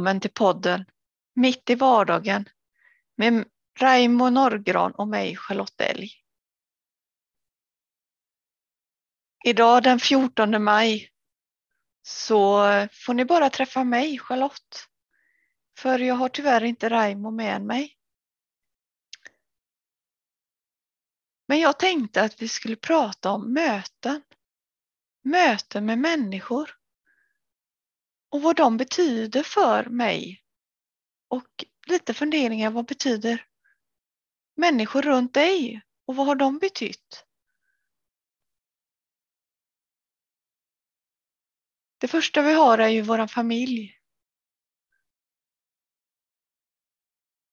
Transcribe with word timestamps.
Välkommen 0.00 0.20
till 0.20 0.30
podden 0.30 0.84
Mitt 1.34 1.70
i 1.70 1.74
vardagen 1.74 2.48
med 3.16 3.44
Raimo 3.78 4.30
Norrgran 4.30 4.92
och 4.92 5.08
mig 5.08 5.36
Charlotte 5.36 5.80
Elg. 5.80 6.10
Idag 9.44 9.82
den 9.82 10.00
14 10.00 10.64
maj 10.64 11.10
så 12.02 12.62
får 12.92 13.14
ni 13.14 13.24
bara 13.24 13.50
träffa 13.50 13.84
mig 13.84 14.18
Charlotte. 14.18 14.88
För 15.78 15.98
jag 15.98 16.14
har 16.14 16.28
tyvärr 16.28 16.64
inte 16.64 16.88
Raimo 16.88 17.30
med 17.30 17.62
mig. 17.62 17.96
Men 21.46 21.60
jag 21.60 21.78
tänkte 21.78 22.22
att 22.22 22.42
vi 22.42 22.48
skulle 22.48 22.76
prata 22.76 23.30
om 23.30 23.52
möten. 23.52 24.22
Möten 25.22 25.86
med 25.86 25.98
människor 25.98 26.79
och 28.30 28.42
vad 28.42 28.56
de 28.56 28.76
betyder 28.76 29.42
för 29.42 29.84
mig. 29.84 30.42
Och 31.28 31.64
lite 31.86 32.14
funderingar, 32.14 32.70
vad 32.70 32.86
betyder 32.86 33.46
människor 34.56 35.02
runt 35.02 35.34
dig 35.34 35.82
och 36.06 36.16
vad 36.16 36.26
har 36.26 36.34
de 36.34 36.58
betytt? 36.58 37.26
Det 41.98 42.08
första 42.08 42.42
vi 42.42 42.52
har 42.52 42.78
är 42.78 42.88
ju 42.88 43.02
vår 43.02 43.26
familj. 43.26 43.96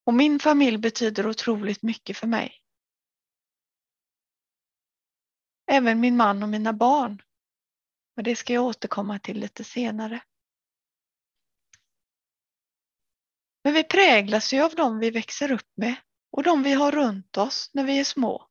Och 0.03 0.13
min 0.13 0.39
familj 0.39 0.77
betyder 0.77 1.27
otroligt 1.27 1.83
mycket 1.83 2.17
för 2.17 2.27
mig. 2.27 2.63
Även 5.71 5.99
min 5.99 6.17
man 6.17 6.43
och 6.43 6.49
mina 6.49 6.73
barn. 6.73 7.21
Men 8.15 8.25
det 8.25 8.35
ska 8.35 8.53
jag 8.53 8.65
återkomma 8.65 9.19
till 9.19 9.39
lite 9.39 9.63
senare. 9.63 10.21
Men 13.67 13.73
vi 13.73 13.83
präglas 13.83 14.53
ju 14.53 14.61
av 14.61 14.75
dem 14.75 14.99
vi 14.99 15.11
växer 15.11 15.51
upp 15.51 15.71
med 15.75 15.95
och 16.31 16.43
de 16.43 16.63
vi 16.63 16.73
har 16.73 16.91
runt 16.91 17.37
oss 17.37 17.69
när 17.73 17.83
vi 17.83 17.99
är 17.99 18.03
små. 18.03 18.47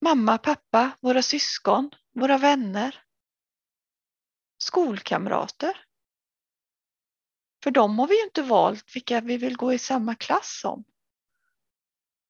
Mamma, 0.00 0.38
pappa, 0.38 0.90
våra 1.00 1.22
syskon, 1.22 1.90
våra 2.14 2.38
vänner, 2.38 3.04
skolkamrater. 4.58 5.84
För 7.62 7.70
dem 7.70 7.98
har 7.98 8.06
vi 8.06 8.16
ju 8.16 8.24
inte 8.24 8.42
valt 8.42 8.96
vilka 8.96 9.20
vi 9.20 9.36
vill 9.36 9.56
gå 9.56 9.72
i 9.72 9.78
samma 9.78 10.14
klass 10.14 10.60
som. 10.60 10.84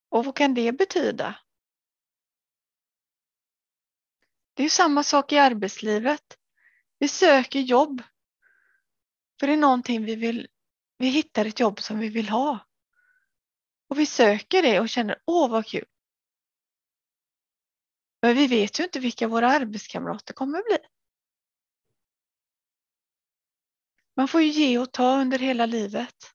Och 0.09 0.25
vad 0.25 0.37
kan 0.37 0.55
det 0.55 0.73
betyda? 0.73 1.39
Det 4.55 4.63
är 4.63 4.65
ju 4.65 4.71
samma 4.71 5.03
sak 5.03 5.33
i 5.33 5.39
arbetslivet. 5.39 6.39
Vi 6.99 7.09
söker 7.09 7.61
jobb 7.61 8.03
för 9.41 9.47
det 9.47 9.53
är 9.53 9.57
någonting 9.57 10.05
vi 10.05 10.17
vill, 10.17 10.49
vi 10.99 11.09
hittar 11.09 11.45
ett 11.45 11.61
jobb 11.61 11.81
som 11.81 11.99
vi 11.99 12.09
vill 12.09 12.29
ha. 12.29 12.59
Och 13.89 13.99
vi 13.99 14.07
söker 14.07 14.63
det 14.63 14.81
och 14.81 14.89
känner, 14.89 15.23
åh 15.27 15.51
vad 15.51 15.67
kul. 15.67 15.85
Men 18.23 18.37
vi 18.37 18.47
vet 18.47 18.81
ju 18.81 18.85
inte 18.85 19.01
vilka 19.01 19.29
våra 19.29 19.51
arbetskamrater 19.51 20.35
kommer 20.35 20.63
bli. 20.63 20.79
Man 24.17 24.29
får 24.29 24.43
ju 24.43 24.49
ge 24.49 24.79
och 24.79 24.93
ta 24.93 25.21
under 25.21 25.39
hela 25.39 25.67
livet. 25.67 26.35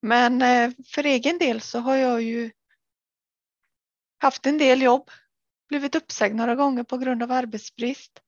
Men 0.00 0.42
eh, 0.42 0.70
för 0.86 1.04
egen 1.04 1.38
del 1.38 1.60
så 1.60 1.78
har 1.78 1.96
jag 1.96 2.22
ju 2.22 2.50
haft 4.18 4.46
en 4.46 4.58
del 4.58 4.82
jobb, 4.82 5.10
blivit 5.68 5.94
uppsagd 5.94 6.34
några 6.34 6.54
gånger 6.54 6.82
på 6.82 6.98
grund 6.98 7.22
av 7.22 7.32
arbetsbrist. 7.32 8.20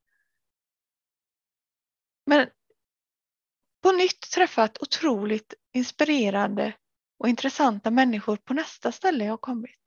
Men 2.25 2.51
på 3.83 3.93
nytt 3.93 4.31
träffat 4.31 4.83
otroligt 4.83 5.55
inspirerande 5.73 6.75
och 7.19 7.29
intressanta 7.29 7.91
människor 7.91 8.37
på 8.37 8.55
nästa 8.55 8.93
ställe 8.93 9.25
jag 9.25 9.41
kommit. 9.41 9.81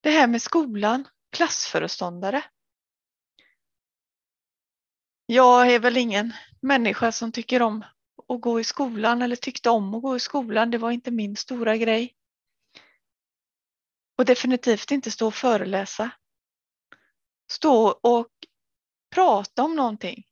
Det 0.00 0.10
här 0.10 0.26
med 0.26 0.42
skolan, 0.42 1.08
klassföreståndare. 1.32 2.44
Jag 5.26 5.74
är 5.74 5.78
väl 5.78 5.96
ingen 5.96 6.32
människa 6.60 7.12
som 7.12 7.32
tycker 7.32 7.62
om 7.62 7.84
att 8.28 8.40
gå 8.40 8.60
i 8.60 8.64
skolan 8.64 9.22
eller 9.22 9.36
tyckte 9.36 9.70
om 9.70 9.94
att 9.94 10.02
gå 10.02 10.16
i 10.16 10.20
skolan. 10.20 10.70
Det 10.70 10.78
var 10.78 10.90
inte 10.90 11.10
min 11.10 11.36
stora 11.36 11.76
grej. 11.76 12.16
Och 14.18 14.24
definitivt 14.24 14.90
inte 14.90 15.10
stå 15.10 15.26
och 15.26 15.34
föreläsa 15.34 16.10
stå 17.50 17.88
och 17.88 18.28
prata 19.14 19.62
om 19.62 19.76
någonting. 19.76 20.26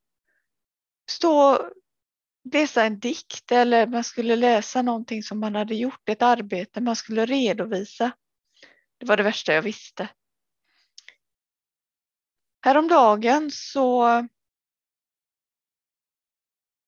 Stå 1.11 1.53
och 1.53 1.73
läsa 2.53 2.85
en 2.85 3.01
dikt 3.01 3.53
eller 3.53 3.87
man 3.87 4.05
skulle 4.05 4.37
läsa 4.37 4.83
någonting 4.83 5.23
som 5.23 5.41
man 5.41 5.55
hade 5.55 5.75
gjort, 5.75 6.09
ett 6.09 6.23
arbete 6.23 6.81
man 6.81 6.97
skulle 6.97 7.27
redovisa. 7.27 8.11
Det 8.99 9.07
var 9.07 9.17
det 9.17 9.23
värsta 9.23 9.53
jag 9.53 9.63
visste. 9.63 10.09
Häromdagen 12.65 13.51
så 13.51 14.09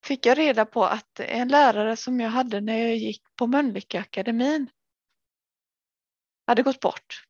fick 0.04 0.26
jag 0.26 0.38
reda 0.38 0.66
på 0.66 0.84
att 0.84 1.20
en 1.20 1.48
lärare 1.48 1.96
som 1.96 2.20
jag 2.20 2.30
hade 2.30 2.60
när 2.60 2.78
jag 2.78 2.96
gick 2.96 3.22
på 3.36 3.46
Mölnlycke 3.46 4.00
akademin 4.00 4.70
hade 6.46 6.62
gått 6.62 6.80
bort. 6.80 7.29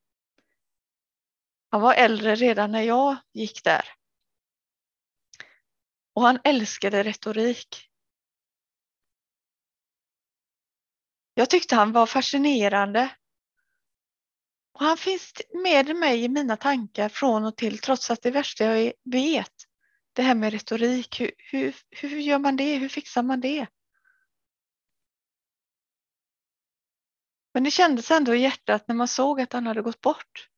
Han 1.71 1.81
var 1.81 1.95
äldre 1.95 2.35
redan 2.35 2.73
när 2.73 2.83
jag 2.83 3.17
gick 3.33 3.65
där. 3.65 3.85
Och 6.13 6.23
han 6.23 6.39
älskade 6.45 7.03
retorik. 7.03 7.91
Jag 11.35 11.51
tyckte 11.51 11.75
han 11.75 11.93
var 11.93 12.07
fascinerande. 12.07 13.17
Och 14.73 14.81
han 14.81 14.97
finns 14.97 15.33
med 15.63 15.97
mig 15.97 16.25
i 16.25 16.29
mina 16.29 16.57
tankar 16.57 17.09
från 17.09 17.45
och 17.45 17.57
till 17.57 17.79
trots 17.79 18.11
att 18.11 18.23
det 18.23 18.31
värsta 18.31 18.65
jag 18.65 18.93
vet, 19.05 19.55
det 20.13 20.23
här 20.23 20.35
med 20.35 20.53
retorik, 20.53 21.21
hur, 21.21 21.33
hur, 21.37 21.77
hur 21.91 22.19
gör 22.19 22.39
man 22.39 22.57
det? 22.57 22.77
Hur 22.77 22.89
fixar 22.89 23.23
man 23.23 23.41
det? 23.41 23.67
Men 27.55 27.65
det 27.65 27.71
kändes 27.71 28.11
ändå 28.11 28.35
i 28.35 28.41
hjärtat 28.41 28.89
när 28.89 28.95
man 28.95 29.09
såg 29.09 29.41
att 29.41 29.53
han 29.53 29.67
hade 29.67 29.83
gått 29.83 30.01
bort. 30.01 30.51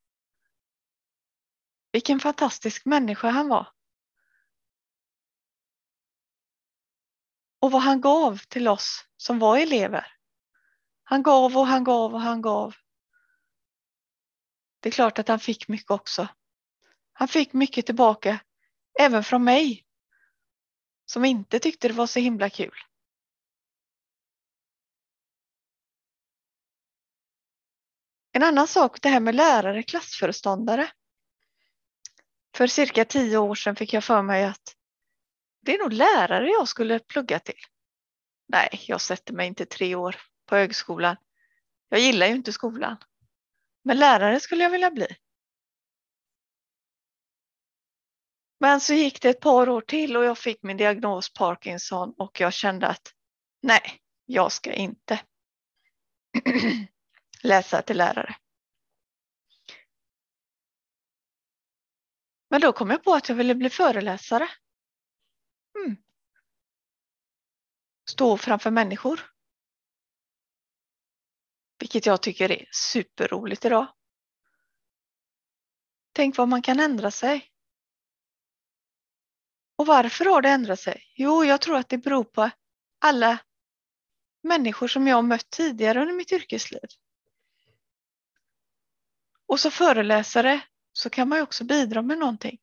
Vilken 1.93 2.19
fantastisk 2.19 2.85
människa 2.85 3.29
han 3.29 3.47
var. 3.47 3.67
Och 7.59 7.71
vad 7.71 7.81
han 7.81 8.01
gav 8.01 8.37
till 8.37 8.67
oss 8.67 9.07
som 9.17 9.39
var 9.39 9.57
elever. 9.57 10.07
Han 11.03 11.23
gav 11.23 11.57
och 11.57 11.67
han 11.67 11.83
gav 11.83 12.13
och 12.13 12.21
han 12.21 12.41
gav. 12.41 12.75
Det 14.79 14.89
är 14.89 14.91
klart 14.91 15.19
att 15.19 15.27
han 15.27 15.39
fick 15.39 15.67
mycket 15.67 15.91
också. 15.91 16.27
Han 17.13 17.27
fick 17.27 17.53
mycket 17.53 17.85
tillbaka, 17.85 18.39
även 18.99 19.23
från 19.23 19.43
mig, 19.43 19.85
som 21.05 21.25
inte 21.25 21.59
tyckte 21.59 21.87
det 21.87 21.93
var 21.93 22.07
så 22.07 22.19
himla 22.19 22.49
kul. 22.49 22.75
En 28.31 28.43
annan 28.43 28.67
sak, 28.67 29.01
det 29.01 29.09
här 29.09 29.19
med 29.19 29.35
lärare, 29.35 29.83
klassföreståndare. 29.83 30.91
För 32.55 32.67
cirka 32.67 33.05
tio 33.05 33.37
år 33.37 33.55
sedan 33.55 33.75
fick 33.75 33.93
jag 33.93 34.03
för 34.03 34.21
mig 34.21 34.43
att 34.43 34.75
det 35.61 35.75
är 35.75 35.79
nog 35.79 35.93
lärare 35.93 36.49
jag 36.49 36.67
skulle 36.67 36.99
plugga 36.99 37.39
till. 37.39 37.59
Nej, 38.47 38.69
jag 38.87 39.01
sätter 39.01 39.33
mig 39.33 39.47
inte 39.47 39.65
tre 39.65 39.95
år 39.95 40.15
på 40.45 40.55
högskolan. 40.55 41.15
Jag 41.89 41.99
gillar 41.99 42.27
ju 42.27 42.35
inte 42.35 42.53
skolan. 42.53 42.97
Men 43.83 43.99
lärare 43.99 44.39
skulle 44.39 44.63
jag 44.63 44.69
vilja 44.71 44.91
bli. 44.91 45.07
Men 48.59 48.81
så 48.81 48.93
gick 48.93 49.21
det 49.21 49.29
ett 49.29 49.39
par 49.39 49.69
år 49.69 49.81
till 49.81 50.17
och 50.17 50.25
jag 50.25 50.37
fick 50.37 50.63
min 50.63 50.77
diagnos 50.77 51.33
Parkinson 51.33 52.13
och 52.17 52.39
jag 52.39 52.53
kände 52.53 52.87
att 52.87 53.13
nej, 53.61 53.99
jag 54.25 54.51
ska 54.51 54.73
inte 54.73 55.19
läsa 57.41 57.81
till 57.81 57.97
lärare. 57.97 58.35
Men 62.53 62.61
då 62.61 62.73
kom 62.73 62.89
jag 62.89 63.03
på 63.03 63.13
att 63.13 63.29
jag 63.29 63.35
ville 63.35 63.55
bli 63.55 63.69
föreläsare. 63.69 64.49
Mm. 65.79 65.97
Stå 68.09 68.37
framför 68.37 68.71
människor. 68.71 69.31
Vilket 71.79 72.05
jag 72.05 72.21
tycker 72.21 72.51
är 72.51 72.69
superroligt 72.71 73.65
idag. 73.65 73.87
Tänk 76.11 76.37
vad 76.37 76.47
man 76.47 76.61
kan 76.61 76.79
ändra 76.79 77.11
sig. 77.11 77.51
Och 79.75 79.85
varför 79.85 80.25
har 80.25 80.41
det 80.41 80.49
ändrat 80.49 80.79
sig? 80.79 81.03
Jo, 81.15 81.43
jag 81.43 81.61
tror 81.61 81.77
att 81.77 81.89
det 81.89 81.97
beror 81.97 82.23
på 82.23 82.49
alla 82.99 83.37
människor 84.41 84.87
som 84.87 85.07
jag 85.07 85.15
har 85.15 85.23
mött 85.23 85.49
tidigare 85.49 86.01
under 86.01 86.13
mitt 86.13 86.31
yrkesliv. 86.31 86.87
Och 89.45 89.59
så 89.59 89.71
föreläsare 89.71 90.61
så 90.93 91.09
kan 91.09 91.29
man 91.29 91.37
ju 91.37 91.43
också 91.43 91.63
bidra 91.63 92.01
med 92.01 92.17
någonting. 92.17 92.59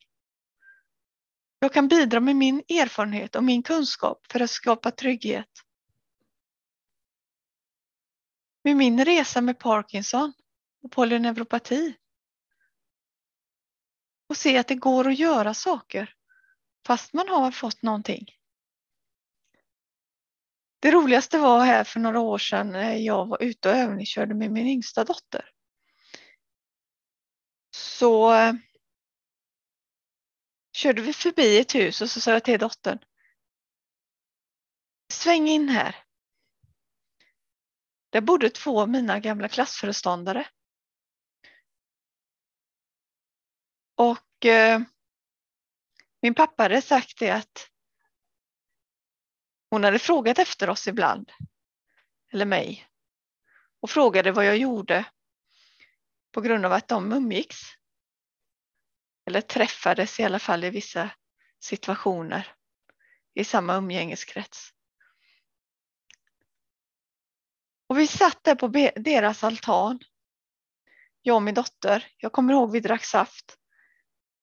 Jag 1.58 1.72
kan 1.72 1.88
bidra 1.88 2.20
med 2.20 2.36
min 2.36 2.58
erfarenhet 2.58 3.36
och 3.36 3.44
min 3.44 3.62
kunskap 3.62 4.26
för 4.32 4.40
att 4.40 4.50
skapa 4.50 4.90
trygghet. 4.90 5.50
Med 8.64 8.76
min 8.76 9.04
resa 9.04 9.40
med 9.40 9.58
Parkinson 9.58 10.32
och 10.82 10.92
polyneuropati. 10.92 11.96
Och 14.28 14.36
se 14.36 14.58
att 14.58 14.68
det 14.68 14.74
går 14.74 15.08
att 15.08 15.18
göra 15.18 15.54
saker 15.54 16.14
fast 16.86 17.12
man 17.12 17.28
har 17.28 17.50
fått 17.50 17.82
någonting. 17.82 18.26
Det 20.80 20.90
roligaste 20.90 21.38
var 21.38 21.64
här 21.64 21.84
för 21.84 22.00
några 22.00 22.20
år 22.20 22.38
sedan 22.38 22.70
när 22.70 22.94
jag 22.94 23.26
var 23.26 23.42
ute 23.42 23.68
och 23.68 23.76
övningskörde 23.76 24.34
med 24.34 24.50
min 24.50 24.66
yngsta 24.66 25.04
dotter. 25.04 25.50
Så 27.70 28.32
körde 30.72 31.02
vi 31.02 31.12
förbi 31.12 31.58
ett 31.58 31.74
hus 31.74 32.00
och 32.00 32.10
så 32.10 32.20
sa 32.20 32.30
jag 32.30 32.44
till 32.44 32.58
dottern. 32.58 32.98
Sväng 35.12 35.48
in 35.48 35.68
här. 35.68 35.96
Där 38.10 38.20
bodde 38.20 38.50
två 38.50 38.80
av 38.80 38.88
mina 38.88 39.20
gamla 39.20 39.48
klassföreståndare. 39.48 40.48
Och 43.94 44.46
eh, 44.46 44.80
min 46.22 46.34
pappa 46.34 46.62
hade 46.62 46.82
sagt 46.82 47.18
det 47.18 47.30
att 47.30 47.70
hon 49.70 49.84
hade 49.84 49.98
frågat 49.98 50.38
efter 50.38 50.70
oss 50.70 50.88
ibland, 50.88 51.32
eller 52.32 52.44
mig, 52.44 52.88
och 53.80 53.90
frågade 53.90 54.32
vad 54.32 54.46
jag 54.46 54.56
gjorde 54.56 55.04
på 56.32 56.40
grund 56.40 56.66
av 56.66 56.72
att 56.72 56.88
de 56.88 57.12
umgicks. 57.12 57.60
Eller 59.26 59.40
träffades 59.40 60.20
i 60.20 60.24
alla 60.24 60.38
fall 60.38 60.64
i 60.64 60.70
vissa 60.70 61.10
situationer 61.60 62.54
i 63.34 63.44
samma 63.44 63.76
umgängeskrets. 63.76 64.70
Och 67.86 67.98
vi 67.98 68.06
satt 68.06 68.44
där 68.44 68.54
på 68.54 68.68
deras 68.96 69.44
altan, 69.44 69.98
jag 71.22 71.36
och 71.36 71.42
min 71.42 71.54
dotter. 71.54 72.06
Jag 72.16 72.32
kommer 72.32 72.52
ihåg 72.52 72.72
vi 72.72 72.80
drack 72.80 73.04
saft 73.04 73.56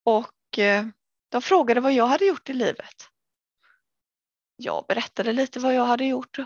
och 0.04 0.60
eh, 0.60 0.88
de 1.30 1.42
frågade 1.42 1.82
vad 1.82 1.94
jag 1.94 2.08
hade 2.08 2.26
gjort 2.26 2.50
i 2.50 2.54
livet. 2.54 3.10
Jag 4.56 4.86
berättade 4.88 5.34
lite 5.34 5.60
vad 5.60 5.74
jag 5.74 5.86
hade 5.86 6.06
gjort 6.06 6.38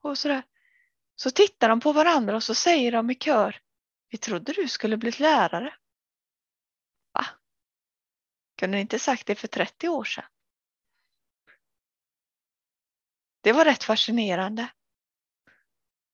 och 0.00 0.18
sådär. 0.18 0.42
Så 1.16 1.30
tittar 1.30 1.68
de 1.68 1.80
på 1.80 1.92
varandra 1.92 2.36
och 2.36 2.42
så 2.42 2.54
säger 2.54 2.92
de 2.92 3.10
i 3.10 3.14
kör. 3.14 3.60
Vi 4.10 4.18
trodde 4.18 4.52
du 4.52 4.68
skulle 4.68 4.96
bli 4.96 5.10
lärare. 5.10 5.74
Va? 7.12 7.26
Kunde 8.56 8.76
ni 8.76 8.80
inte 8.80 8.98
sagt 8.98 9.26
det 9.26 9.34
för 9.34 9.48
30 9.48 9.88
år 9.88 10.04
sedan? 10.04 10.24
Det 13.40 13.52
var 13.52 13.64
rätt 13.64 13.84
fascinerande. 13.84 14.72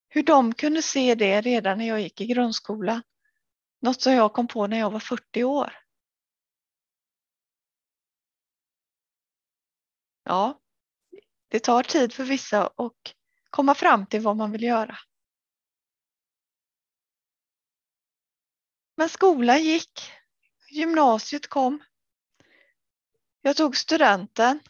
Hur 0.08 0.22
de 0.22 0.54
kunde 0.54 0.82
se 0.82 1.14
det 1.14 1.40
redan 1.40 1.78
när 1.78 1.88
jag 1.88 2.00
gick 2.00 2.20
i 2.20 2.26
grundskolan. 2.26 3.02
Något 3.80 4.00
som 4.00 4.12
jag 4.12 4.32
kom 4.32 4.48
på 4.48 4.66
när 4.66 4.78
jag 4.78 4.90
var 4.90 5.00
40 5.00 5.44
år. 5.44 5.72
Ja, 10.22 10.60
det 11.48 11.60
tar 11.60 11.82
tid 11.82 12.12
för 12.12 12.24
vissa 12.24 12.66
att 12.66 13.14
komma 13.50 13.74
fram 13.74 14.06
till 14.06 14.20
vad 14.20 14.36
man 14.36 14.52
vill 14.52 14.62
göra. 14.62 14.98
Men 18.96 19.08
skolan 19.08 19.62
gick, 19.62 20.12
gymnasiet 20.70 21.46
kom. 21.46 21.82
Jag 23.40 23.56
tog 23.56 23.76
studenten. 23.76 24.60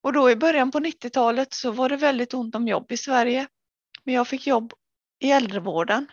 Och 0.00 0.12
då 0.12 0.30
i 0.30 0.36
början 0.36 0.70
på 0.70 0.78
90-talet 0.78 1.52
så 1.52 1.70
var 1.70 1.88
det 1.88 1.96
väldigt 1.96 2.34
ont 2.34 2.54
om 2.54 2.68
jobb 2.68 2.92
i 2.92 2.96
Sverige. 2.96 3.48
Men 4.04 4.14
jag 4.14 4.28
fick 4.28 4.46
jobb 4.46 4.72
i 5.18 5.30
äldrevården. 5.32 6.12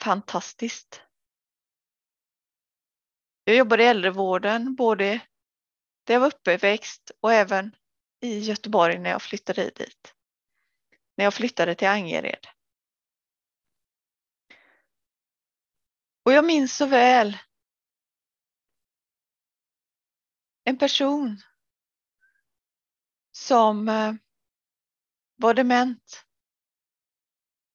Fantastiskt. 0.00 1.02
Jag 3.44 3.56
jobbade 3.56 3.82
i 3.82 3.86
äldrevården 3.86 4.74
både 4.74 5.20
där 6.04 6.14
jag 6.14 6.20
var 6.20 6.26
uppväxt 6.26 7.10
och 7.20 7.32
även 7.32 7.76
i 8.20 8.38
Göteborg 8.38 8.98
när 8.98 9.10
jag 9.10 9.22
flyttade 9.22 9.70
dit. 9.70 10.14
När 11.16 11.24
jag 11.24 11.34
flyttade 11.34 11.74
till 11.74 11.88
Angered. 11.88 12.46
Och 16.24 16.32
jag 16.32 16.44
minns 16.44 16.76
så 16.76 16.86
väl 16.86 17.38
en 20.64 20.78
person 20.78 21.42
som 23.32 23.88
eh, 23.88 24.14
var 25.36 25.54
dement. 25.54 26.24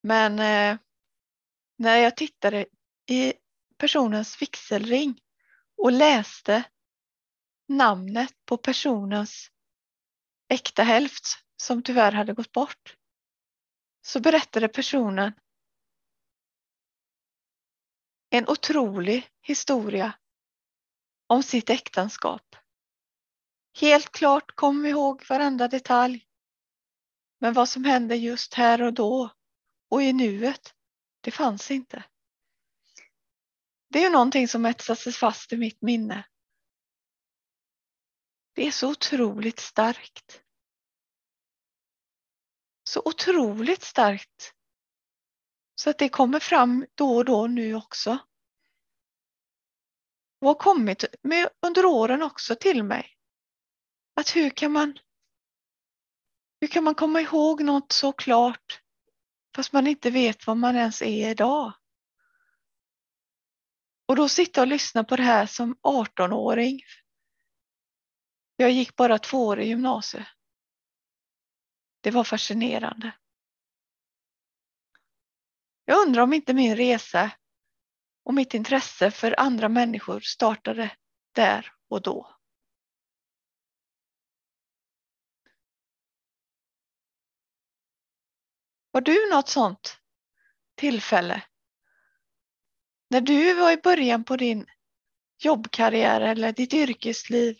Men 0.01 0.39
eh, 0.39 0.79
när 1.77 1.97
jag 1.97 2.17
tittade 2.17 2.65
i 3.05 3.33
personens 3.77 4.41
vigselring 4.41 5.21
och 5.77 5.91
läste 5.91 6.63
namnet 7.67 8.33
på 8.45 8.57
personens 8.57 9.51
äkta 10.47 10.83
hälft 10.83 11.25
som 11.57 11.83
tyvärr 11.83 12.11
hade 12.11 12.33
gått 12.33 12.51
bort 12.51 12.95
så 14.01 14.19
berättade 14.19 14.67
personen 14.67 15.33
en 18.29 18.49
otrolig 18.49 19.29
historia 19.41 20.13
om 21.27 21.43
sitt 21.43 21.69
äktenskap. 21.69 22.55
Helt 23.79 24.11
klart 24.11 24.55
kom 24.55 24.83
vi 24.83 24.89
ihåg 24.89 25.25
varenda 25.29 25.67
detalj. 25.67 26.25
Men 27.39 27.53
vad 27.53 27.69
som 27.69 27.83
hände 27.83 28.15
just 28.15 28.53
här 28.53 28.81
och 28.81 28.93
då 28.93 29.29
och 29.89 30.03
i 30.03 30.13
nuet, 30.13 30.75
det 31.21 31.31
fanns 31.31 31.71
inte. 31.71 32.03
Det 33.89 33.99
är 33.99 34.03
ju 34.03 34.09
någonting 34.09 34.47
som 34.47 34.65
etsat 34.65 34.99
sig 34.99 35.13
fast 35.13 35.53
i 35.53 35.57
mitt 35.57 35.81
minne. 35.81 36.25
Det 38.53 38.67
är 38.67 38.71
så 38.71 38.91
otroligt 38.91 39.59
starkt. 39.59 40.41
Så 42.83 43.01
otroligt 43.05 43.83
starkt. 43.83 44.53
Så 45.75 45.89
att 45.89 45.97
det 45.97 46.09
kommer 46.09 46.39
fram 46.39 46.85
då 46.95 47.15
och 47.15 47.25
då 47.25 47.47
nu 47.47 47.75
också. 47.75 48.19
Och 50.39 50.47
har 50.47 50.55
kommit 50.55 51.05
med 51.21 51.49
under 51.61 51.85
åren 51.85 52.21
också 52.21 52.55
till 52.55 52.83
mig. 52.83 53.15
Att 54.15 54.35
hur 54.35 54.49
kan 54.49 54.71
man 54.71 54.99
hur 56.61 56.67
kan 56.67 56.83
man 56.83 56.95
komma 56.95 57.21
ihåg 57.21 57.63
något 57.63 57.91
så 57.91 58.11
klart 58.11 58.81
fast 59.55 59.73
man 59.73 59.87
inte 59.87 60.09
vet 60.09 60.47
vad 60.47 60.57
man 60.57 60.75
ens 60.75 61.01
är 61.01 61.29
idag? 61.29 61.73
Och 64.05 64.15
då 64.15 64.29
sitta 64.29 64.61
och 64.61 64.67
lyssna 64.67 65.03
på 65.03 65.15
det 65.15 65.23
här 65.23 65.45
som 65.45 65.75
18-åring. 65.75 66.81
Jag 68.55 68.71
gick 68.71 68.95
bara 68.95 69.19
två 69.19 69.47
år 69.47 69.59
i 69.59 69.67
gymnasiet. 69.67 70.27
Det 72.01 72.11
var 72.11 72.23
fascinerande. 72.23 73.11
Jag 75.85 76.07
undrar 76.07 76.23
om 76.23 76.33
inte 76.33 76.53
min 76.53 76.75
resa 76.75 77.31
och 78.23 78.33
mitt 78.33 78.53
intresse 78.53 79.11
för 79.11 79.39
andra 79.39 79.69
människor 79.69 80.19
startade 80.19 80.91
där 81.31 81.71
och 81.89 82.01
då. 82.01 82.35
Har 88.93 89.01
du 89.01 89.29
något 89.29 89.49
sånt 89.49 89.97
tillfälle 90.75 91.43
när 93.09 93.21
du 93.21 93.53
var 93.53 93.71
i 93.71 93.77
början 93.77 94.23
på 94.23 94.35
din 94.35 94.65
jobbkarriär 95.39 96.21
eller 96.21 96.51
ditt 96.51 96.73
yrkesliv 96.73 97.59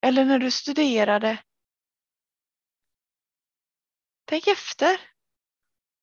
eller 0.00 0.24
när 0.24 0.38
du 0.38 0.50
studerade. 0.50 1.42
Tänk 4.24 4.46
efter. 4.46 5.00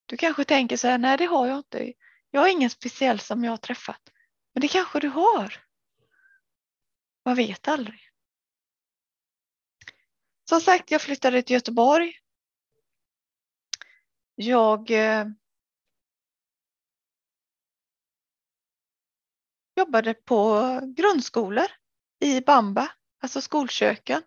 Du 0.06 0.18
kanske 0.18 0.44
tänker 0.44 0.78
så 0.78 0.88
här, 0.88 0.98
nej 0.98 1.18
det 1.18 1.26
har 1.26 1.48
jag 1.48 1.58
inte. 1.58 1.94
Jag 2.32 2.42
har 2.42 2.48
ingen 2.48 2.70
speciell 2.70 3.20
som 3.20 3.44
jag 3.44 3.52
har 3.52 3.58
träffat. 3.58 4.02
Men 4.54 4.62
det 4.62 4.68
kanske 4.68 5.00
du 5.00 5.08
har. 5.08 5.66
Man 7.26 7.36
vet 7.36 7.68
aldrig. 7.68 8.10
Som 10.50 10.62
sagt, 10.62 10.92
jag 10.92 11.02
flyttade 11.02 11.42
till 11.42 11.54
Göteborg. 11.54 12.14
Jag 14.36 14.92
eh, 14.92 15.26
jobbade 19.76 20.14
på 20.14 20.62
grundskolor 20.96 21.68
i 22.20 22.42
Bamba, 22.42 22.92
alltså 23.20 23.42
skolköken. 23.42 24.22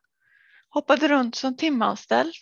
Hoppade 0.69 1.09
runt 1.09 1.35
som 1.35 1.57
timanställd. 1.57 2.35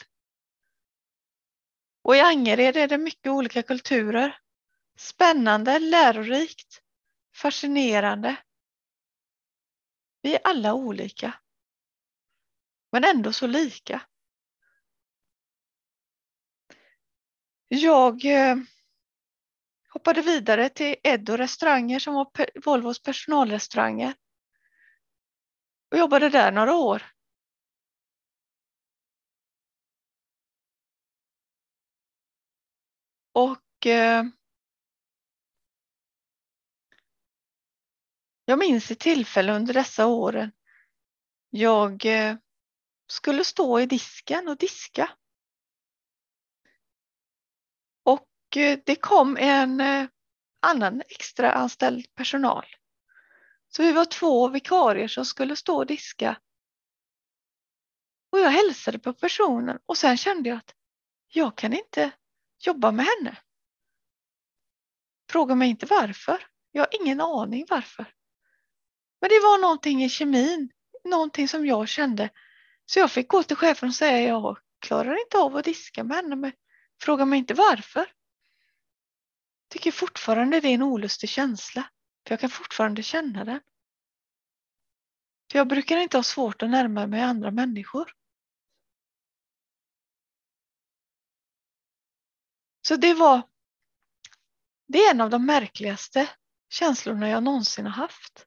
Och 2.02 2.16
i 2.16 2.20
Angered 2.20 2.76
är 2.76 2.88
det 2.88 2.98
mycket 2.98 3.32
olika 3.32 3.62
kulturer. 3.62 4.39
Spännande, 5.00 5.78
lärorikt, 5.78 6.82
fascinerande. 7.36 8.36
Vi 10.22 10.34
är 10.34 10.40
alla 10.44 10.74
olika. 10.74 11.40
Men 12.92 13.04
ändå 13.04 13.32
så 13.32 13.46
lika. 13.46 14.02
Jag 17.68 18.24
eh, 18.24 18.56
hoppade 19.88 20.22
vidare 20.22 20.68
till 20.68 20.96
Eddo 21.02 21.36
restauranger 21.36 21.98
som 21.98 22.14
var 22.14 22.30
Volvos 22.64 23.02
personalrestauranger. 23.02 24.14
Och 25.90 25.98
jobbade 25.98 26.28
där 26.28 26.52
några 26.52 26.74
år. 26.74 27.02
Och 33.32 33.86
eh, 33.86 34.24
jag 38.50 38.58
minns 38.58 38.90
ett 38.90 38.98
tillfälle 38.98 39.52
under 39.52 39.74
dessa 39.74 40.06
åren. 40.06 40.52
Jag 41.50 42.06
eh, 42.06 42.36
skulle 43.06 43.44
stå 43.44 43.80
i 43.80 43.86
disken 43.86 44.48
och 44.48 44.56
diska. 44.56 45.10
Och 48.02 48.56
eh, 48.56 48.78
det 48.86 48.96
kom 48.96 49.36
en 49.36 49.80
eh, 49.80 50.08
annan 50.60 51.02
extra 51.08 51.52
anställd 51.52 52.14
personal. 52.14 52.66
Så 53.68 53.82
vi 53.82 53.92
var 53.92 54.04
två 54.04 54.48
vikarier 54.48 55.08
som 55.08 55.24
skulle 55.24 55.56
stå 55.56 55.76
och 55.76 55.86
diska. 55.86 56.40
Och 58.30 58.40
jag 58.40 58.50
hälsade 58.50 58.98
på 58.98 59.12
personen 59.12 59.78
och 59.86 59.96
sen 59.96 60.16
kände 60.16 60.48
jag 60.48 60.58
att 60.58 60.74
jag 61.28 61.56
kan 61.56 61.72
inte 61.72 62.10
jobba 62.58 62.92
med 62.92 63.06
henne. 63.06 63.38
Fråga 65.30 65.54
mig 65.54 65.70
inte 65.70 65.86
varför. 65.86 66.46
Jag 66.70 66.82
har 66.82 67.02
ingen 67.02 67.20
aning 67.20 67.66
varför. 67.68 68.14
Men 69.20 69.28
det 69.28 69.40
var 69.40 69.60
någonting 69.60 70.04
i 70.04 70.08
kemin, 70.08 70.70
någonting 71.04 71.48
som 71.48 71.66
jag 71.66 71.88
kände. 71.88 72.30
Så 72.86 72.98
jag 72.98 73.10
fick 73.10 73.28
gå 73.28 73.42
till 73.42 73.56
chefen 73.56 73.88
och 73.88 73.94
säga 73.94 74.28
jag 74.28 74.58
klarar 74.78 75.20
inte 75.20 75.38
av 75.38 75.56
att 75.56 75.64
diska 75.64 76.04
med 76.04 76.16
henne. 76.16 76.36
Men 76.36 76.52
fråga 77.02 77.24
mig 77.24 77.38
inte 77.38 77.54
varför. 77.54 78.12
Tycker 79.68 79.92
fortfarande 79.92 80.60
det 80.60 80.68
är 80.68 80.74
en 80.74 80.82
olustig 80.82 81.28
känsla. 81.28 81.90
För 82.26 82.32
jag 82.32 82.40
kan 82.40 82.50
fortfarande 82.50 83.02
känna 83.02 83.44
den. 83.44 83.60
För 85.50 85.58
jag 85.58 85.68
brukar 85.68 85.96
inte 85.96 86.18
ha 86.18 86.22
svårt 86.22 86.62
att 86.62 86.70
närma 86.70 87.06
mig 87.06 87.20
andra 87.20 87.50
människor. 87.50 88.12
Så 92.82 92.96
det 92.96 93.14
var 93.14 93.42
det 94.86 94.98
är 94.98 95.10
en 95.10 95.20
av 95.20 95.30
de 95.30 95.46
märkligaste 95.46 96.28
känslorna 96.68 97.28
jag 97.28 97.42
någonsin 97.42 97.86
har 97.86 97.92
haft. 97.92 98.46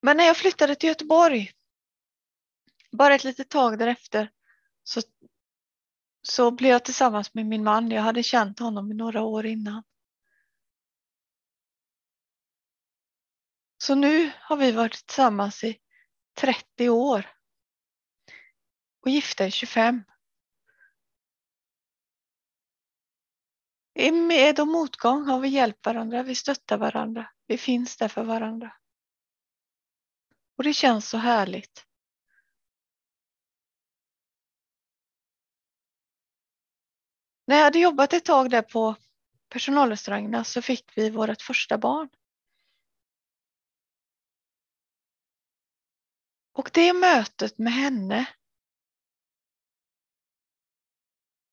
Men 0.00 0.16
när 0.16 0.24
jag 0.24 0.36
flyttade 0.36 0.74
till 0.74 0.88
Göteborg, 0.88 1.52
bara 2.92 3.14
ett 3.14 3.24
litet 3.24 3.48
tag 3.48 3.78
därefter, 3.78 4.30
så, 4.82 5.00
så 6.22 6.50
blev 6.50 6.70
jag 6.70 6.84
tillsammans 6.84 7.34
med 7.34 7.46
min 7.46 7.64
man. 7.64 7.90
Jag 7.90 8.02
hade 8.02 8.22
känt 8.22 8.58
honom 8.58 8.92
i 8.92 8.94
några 8.94 9.22
år 9.22 9.46
innan. 9.46 9.82
Så 13.78 13.94
nu 13.94 14.30
har 14.40 14.56
vi 14.56 14.72
varit 14.72 15.06
tillsammans 15.06 15.64
i 15.64 15.78
30 16.34 16.88
år 16.88 17.26
och 19.00 19.10
gifta 19.10 19.46
i 19.46 19.50
25. 19.50 20.04
I 23.94 24.12
med 24.12 24.60
och 24.60 24.68
motgång 24.68 25.24
har 25.24 25.40
vi 25.40 25.48
hjälpt 25.48 25.86
varandra, 25.86 26.22
vi 26.22 26.34
stöttar 26.34 26.78
varandra, 26.78 27.30
vi 27.46 27.58
finns 27.58 27.96
där 27.96 28.08
för 28.08 28.24
varandra. 28.24 28.79
Och 30.60 30.64
det 30.64 30.74
känns 30.74 31.08
så 31.08 31.16
härligt. 31.16 31.86
När 37.46 37.56
jag 37.56 37.64
hade 37.64 37.78
jobbat 37.78 38.12
ett 38.12 38.24
tag 38.24 38.50
där 38.50 38.62
på 38.62 38.96
personalrestaurangerna 39.48 40.44
så 40.44 40.62
fick 40.62 40.98
vi 40.98 41.10
vårt 41.10 41.42
första 41.42 41.78
barn. 41.78 42.08
Och 46.52 46.70
det 46.72 46.92
mötet 46.92 47.58
med 47.58 47.72
henne. 47.72 48.28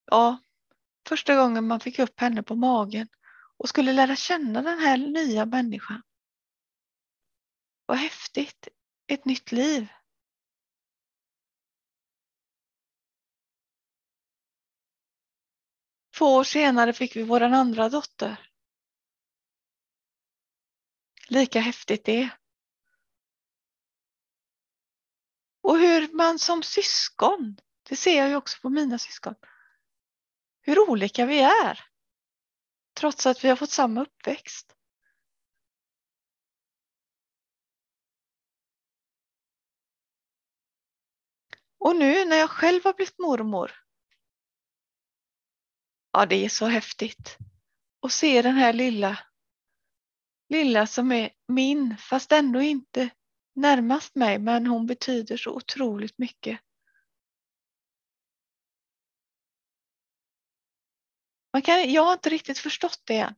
Ja, 0.06 0.38
första 1.08 1.36
gången 1.36 1.68
man 1.68 1.80
fick 1.80 2.00
upp 2.00 2.20
henne 2.20 2.44
på 2.44 2.56
magen 2.56 3.08
och 3.58 3.70
skulle 3.70 3.94
lära 3.94 4.16
känna 4.16 4.62
den 4.62 4.80
här 4.80 4.98
nya 4.98 5.46
människan. 5.46 6.02
Vad 7.86 7.98
häftigt 7.98 8.68
ett 9.08 9.26
nytt 9.26 9.52
liv. 9.52 9.88
Två 16.18 16.26
år 16.26 16.44
senare 16.44 16.94
fick 16.94 17.16
vi 17.16 17.24
vår 17.24 17.42
andra 17.42 17.90
dotter. 17.90 18.52
Lika 21.28 21.60
häftigt 21.60 22.06
det. 22.06 22.30
Och 25.62 25.78
hur 25.78 26.14
man 26.14 26.40
som 26.40 26.64
syskon, 26.64 27.58
det 27.90 27.96
ser 27.96 28.18
jag 28.18 28.30
ju 28.30 28.36
också 28.36 28.60
på 28.62 28.70
mina 28.70 29.00
syskon, 29.00 29.36
hur 30.62 30.90
olika 30.90 31.26
vi 31.26 31.40
är. 31.40 31.86
Trots 32.94 33.26
att 33.26 33.44
vi 33.44 33.50
har 33.50 33.56
fått 33.56 33.72
samma 33.72 34.02
uppväxt. 34.02 34.77
Och 41.88 41.96
nu 41.96 42.26
när 42.26 42.38
jag 42.38 42.50
själv 42.50 42.84
har 42.84 42.94
blivit 42.94 43.20
mormor. 43.20 43.72
Ja, 46.12 46.26
det 46.26 46.46
är 46.46 46.50
så 46.50 46.66
häftigt. 46.66 47.38
att 48.02 48.12
se 48.12 48.42
den 48.42 48.56
här 48.56 48.74
lilla, 48.74 49.20
lilla 50.50 50.88
som 50.88 51.12
är 51.12 51.30
min, 51.48 51.98
fast 51.98 52.32
ändå 52.32 52.62
inte 52.62 53.10
närmast 53.56 54.16
mig, 54.16 54.40
men 54.40 54.68
hon 54.68 54.86
betyder 54.86 55.38
så 55.38 55.56
otroligt 55.56 56.18
mycket. 56.18 56.60
Man 61.54 61.62
kan, 61.62 61.92
jag 61.94 62.04
har 62.04 62.14
inte 62.14 62.30
riktigt 62.30 62.60
förstått 62.60 63.02
det 63.04 63.20
än. 63.20 63.36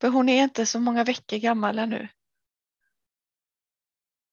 För 0.00 0.08
hon 0.08 0.28
är 0.28 0.42
inte 0.42 0.66
så 0.66 0.80
många 0.80 1.04
veckor 1.04 1.36
gammal 1.36 1.78
ännu. 1.78 2.08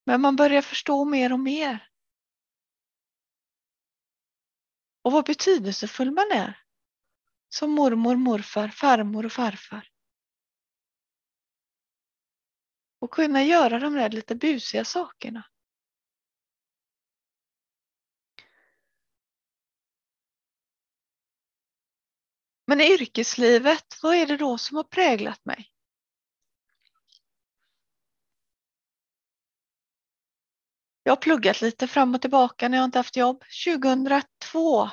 Men 0.04 0.22
man 0.22 0.36
börjar 0.36 0.62
förstå 0.62 1.06
mer 1.06 1.34
och 1.34 1.40
mer. 1.40 1.90
Och 5.02 5.12
vad 5.12 5.26
betydelsefull 5.26 6.12
man 6.12 6.32
är. 6.32 6.60
Som 7.50 7.72
mormor, 7.72 8.16
morfar, 8.16 8.68
farmor 8.68 9.26
och 9.26 9.32
farfar. 9.32 9.90
Och 13.00 13.12
kunna 13.12 13.44
göra 13.44 13.80
de 13.80 13.94
där 13.94 14.10
lite 14.10 14.36
busiga 14.36 14.86
sakerna. 14.86 15.44
Men 22.66 22.82
i 22.82 22.94
yrkeslivet, 22.94 24.00
vad 24.04 24.16
är 24.16 24.28
det 24.28 24.38
då 24.38 24.58
som 24.58 24.78
har 24.78 24.84
präglat 24.84 25.46
mig? 25.46 25.74
Jag 31.04 31.12
har 31.12 31.18
pluggat 31.18 31.62
lite 31.62 31.88
fram 31.88 32.16
och 32.16 32.22
tillbaka 32.22 32.70
när 32.70 32.78
jag 32.78 32.86
inte 32.86 33.00
haft 33.00 33.16
jobb. 33.16 33.44
2002 33.66 34.90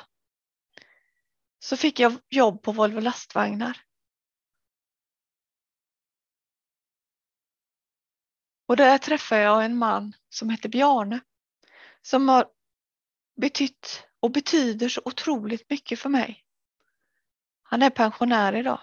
så 1.59 1.77
fick 1.77 1.99
jag 1.99 2.13
jobb 2.29 2.61
på 2.61 2.71
Volvo 2.71 2.99
lastvagnar. 2.99 3.77
Och 8.65 8.77
där 8.77 8.97
träffade 8.97 9.41
jag 9.41 9.65
en 9.65 9.77
man 9.77 10.13
som 10.29 10.49
hette 10.49 10.69
Bjarne 10.69 11.19
som 12.01 12.29
har 12.29 12.47
betytt 13.35 14.07
och 14.19 14.31
betyder 14.31 14.89
så 14.89 15.01
otroligt 15.05 15.69
mycket 15.69 15.99
för 15.99 16.09
mig. 16.09 16.45
Han 17.63 17.81
är 17.81 17.89
pensionär 17.89 18.55
idag. 18.55 18.81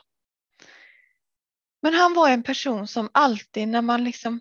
Men 1.83 1.95
han 1.95 2.15
var 2.15 2.31
en 2.31 2.43
person 2.43 2.89
som 2.89 3.11
alltid 3.15 3.69
när 3.69 3.83
man 3.83 4.05
liksom 4.05 4.41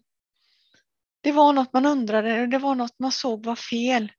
det 1.27 1.33
var 1.33 1.53
något 1.53 1.73
man 1.73 1.85
undrade, 1.85 2.47
det 2.47 2.57
var 2.57 2.75
något 2.75 2.99
man 2.99 3.11
såg 3.11 3.45
var 3.45 3.55
fel. 3.55 4.11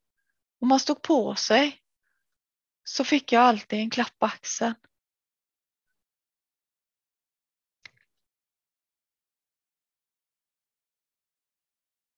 Och 0.61 0.67
man 0.67 0.81
stod 0.81 1.03
på 1.03 1.35
sig. 1.35 1.81
Så 2.85 3.05
fick 3.05 3.33
jag 3.33 3.43
alltid 3.43 3.79
en 3.79 3.91
klapp 3.91 4.19
på 4.19 4.27
axeln. 4.27 4.75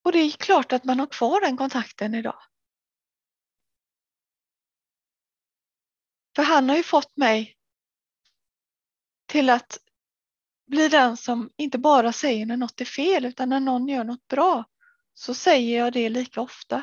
Och 0.04 0.12
det 0.12 0.18
är 0.18 0.30
klart 0.30 0.72
att 0.72 0.84
man 0.84 1.00
har 1.00 1.06
kvar 1.06 1.40
den 1.40 1.56
kontakten 1.56 2.14
idag. 2.14 2.42
För 6.36 6.42
han 6.42 6.68
har 6.68 6.76
ju 6.76 6.82
fått 6.82 7.16
mig 7.16 7.56
till 9.26 9.50
att 9.50 9.78
bli 10.66 10.88
den 10.88 11.16
som 11.16 11.50
inte 11.56 11.78
bara 11.78 12.12
säger 12.12 12.46
när 12.46 12.56
något 12.56 12.80
är 12.80 12.84
fel 12.84 13.24
utan 13.24 13.48
när 13.48 13.60
någon 13.60 13.88
gör 13.88 14.04
något 14.04 14.28
bra 14.28 14.64
så 15.20 15.34
säger 15.34 15.78
jag 15.78 15.92
det 15.92 16.08
lika 16.08 16.40
ofta. 16.40 16.82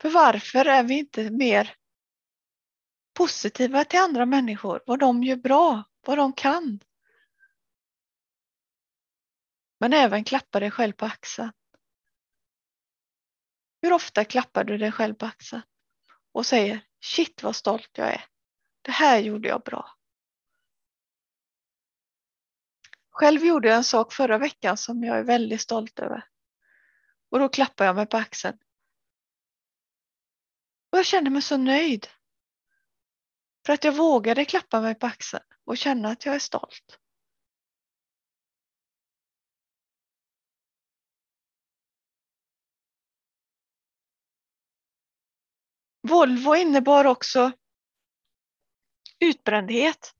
För 0.00 0.10
varför 0.10 0.64
är 0.64 0.82
vi 0.82 0.98
inte 0.98 1.30
mer 1.30 1.76
positiva 3.14 3.84
till 3.84 3.98
andra 3.98 4.26
människor, 4.26 4.82
vad 4.86 4.98
de 4.98 5.22
gör 5.22 5.36
bra, 5.36 5.84
vad 6.00 6.18
de 6.18 6.32
kan? 6.32 6.80
Men 9.78 9.92
även 9.92 10.24
klappa 10.24 10.60
dig 10.60 10.70
själv 10.70 10.92
på 10.92 11.06
axeln. 11.06 11.52
Hur 13.82 13.92
ofta 13.92 14.24
klappar 14.24 14.64
du 14.64 14.78
dig 14.78 14.92
själv 14.92 15.14
på 15.14 15.26
axeln 15.26 15.62
och 16.32 16.46
säger 16.46 16.80
shit 17.00 17.42
vad 17.42 17.56
stolt 17.56 17.90
jag 17.92 18.14
är. 18.14 18.24
Det 18.82 18.92
här 18.92 19.18
gjorde 19.18 19.48
jag 19.48 19.62
bra. 19.62 19.95
Själv 23.16 23.44
gjorde 23.44 23.68
jag 23.68 23.76
en 23.76 23.84
sak 23.84 24.12
förra 24.12 24.38
veckan 24.38 24.76
som 24.76 25.04
jag 25.04 25.18
är 25.18 25.22
väldigt 25.22 25.60
stolt 25.60 25.98
över. 25.98 26.28
Och 27.30 27.38
då 27.38 27.48
klappade 27.48 27.88
jag 27.88 27.96
mig 27.96 28.06
på 28.06 28.16
axeln. 28.16 28.58
Och 30.92 30.98
jag 30.98 31.06
kände 31.06 31.30
mig 31.30 31.42
så 31.42 31.56
nöjd. 31.56 32.06
För 33.66 33.72
att 33.72 33.84
jag 33.84 33.92
vågade 33.92 34.44
klappa 34.44 34.80
mig 34.80 34.94
på 34.94 35.06
axeln 35.06 35.44
och 35.64 35.76
känna 35.76 36.08
att 36.08 36.26
jag 36.26 36.34
är 36.34 36.38
stolt. 36.38 36.98
Volvo 46.08 46.54
innebar 46.54 47.04
också 47.04 47.52
utbrändhet. 49.18 50.15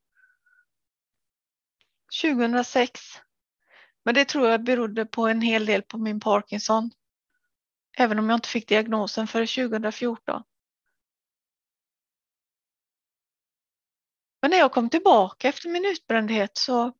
2006. 2.21 3.01
Men 4.05 4.15
det 4.15 4.25
tror 4.25 4.49
jag 4.49 4.63
berodde 4.63 5.05
på 5.05 5.27
en 5.27 5.41
hel 5.41 5.65
del 5.65 5.81
på 5.81 5.97
min 5.97 6.19
Parkinson. 6.19 6.91
Även 7.97 8.19
om 8.19 8.29
jag 8.29 8.37
inte 8.37 8.49
fick 8.49 8.67
diagnosen 8.67 9.27
för 9.27 9.69
2014. 9.69 10.43
Men 14.41 14.51
när 14.51 14.57
jag 14.57 14.71
kom 14.71 14.89
tillbaka 14.89 15.49
efter 15.49 15.69
min 15.69 15.85
utbrändhet 15.85 16.57
så 16.57 16.93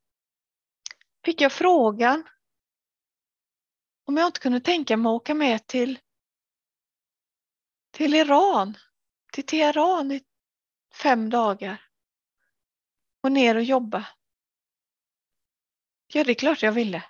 fick 1.25 1.41
jag 1.41 1.51
frågan 1.51 2.23
om 4.05 4.17
jag 4.17 4.27
inte 4.27 4.39
kunde 4.39 4.59
tänka 4.59 4.97
mig 4.97 5.09
att 5.09 5.15
åka 5.15 5.33
med 5.33 5.67
till, 5.67 5.99
till 7.91 8.13
Iran, 8.13 8.77
till 9.33 9.45
Teheran 9.45 10.11
i 10.11 10.23
fem 10.93 11.29
dagar 11.29 11.81
och 13.21 13.31
ner 13.31 13.55
och 13.55 13.63
jobba. 13.63 14.07
Ja, 16.07 16.23
det 16.23 16.31
är 16.31 16.35
klart 16.35 16.63
jag 16.63 16.71
ville. 16.71 17.03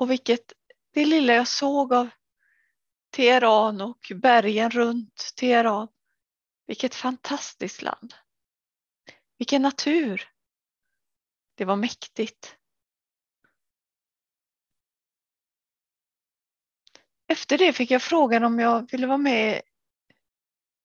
Och 0.00 0.10
vilket, 0.10 0.52
det 0.92 1.04
lilla 1.04 1.32
jag 1.32 1.48
såg 1.48 1.92
av 1.92 2.08
Teheran 3.10 3.80
och 3.80 4.12
bergen 4.14 4.70
runt 4.70 5.32
Teheran. 5.36 5.88
Vilket 6.66 6.94
fantastiskt 6.94 7.82
land. 7.82 8.14
Vilken 9.38 9.62
natur. 9.62 10.28
Det 11.54 11.64
var 11.64 11.76
mäktigt. 11.76 12.56
Efter 17.26 17.58
det 17.58 17.72
fick 17.72 17.90
jag 17.90 18.02
frågan 18.02 18.44
om 18.44 18.58
jag 18.58 18.90
ville 18.90 19.06
vara 19.06 19.18
med 19.18 19.62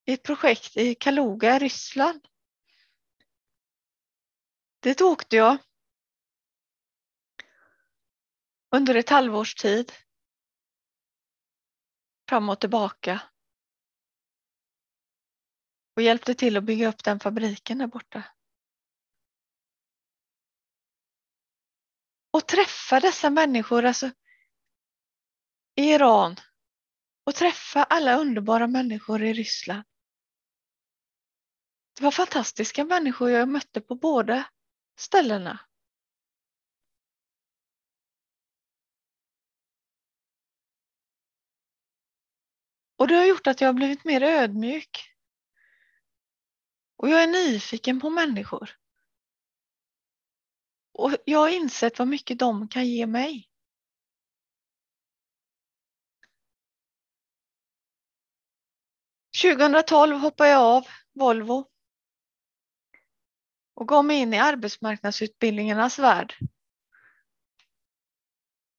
i 0.05 0.13
ett 0.13 0.23
projekt 0.23 0.77
i 0.77 0.95
Kaluga 0.95 1.55
i 1.55 1.59
Ryssland. 1.59 2.27
Dit 4.85 5.01
åkte 5.01 5.35
jag 5.35 5.57
under 8.75 8.95
ett 8.95 9.09
halvårs 9.09 9.55
tid. 9.55 9.91
Fram 12.29 12.49
och 12.49 12.59
tillbaka. 12.59 13.21
Och 15.95 16.01
hjälpte 16.01 16.35
till 16.35 16.57
att 16.57 16.63
bygga 16.63 16.89
upp 16.89 17.03
den 17.03 17.19
fabriken 17.19 17.77
där 17.77 17.87
borta. 17.87 18.23
Och 22.31 22.47
träffa 22.47 22.99
dessa 22.99 23.29
människor, 23.29 23.85
alltså 23.85 24.07
i 25.75 25.93
Iran. 25.93 26.35
Och 27.23 27.35
träffa 27.35 27.83
alla 27.83 28.17
underbara 28.17 28.67
människor 28.67 29.23
i 29.23 29.33
Ryssland. 29.33 29.83
Det 31.97 32.03
var 32.03 32.11
fantastiska 32.11 32.85
människor 32.85 33.29
jag 33.29 33.49
mötte 33.49 33.81
på 33.81 33.95
båda 33.95 34.45
ställena. 34.95 35.59
Och 42.97 43.07
det 43.07 43.15
har 43.15 43.25
gjort 43.25 43.47
att 43.47 43.61
jag 43.61 43.67
har 43.67 43.73
blivit 43.73 44.05
mer 44.05 44.21
ödmjuk. 44.21 45.15
Och 46.97 47.09
jag 47.09 47.23
är 47.23 47.27
nyfiken 47.27 47.99
på 47.99 48.09
människor. 48.09 48.69
Och 50.91 51.11
jag 51.25 51.39
har 51.39 51.49
insett 51.49 51.99
vad 51.99 52.07
mycket 52.07 52.39
de 52.39 52.67
kan 52.67 52.87
ge 52.87 53.07
mig. 53.07 53.49
–2012 59.43 60.17
hoppade 60.17 60.49
jag 60.49 60.61
av 60.61 60.87
Volvo 61.13 61.74
och 63.75 63.87
gav 63.87 64.05
mig 64.05 64.17
in 64.17 64.33
i 64.33 64.39
arbetsmarknadsutbildningarnas 64.39 65.99
värld. 65.99 66.35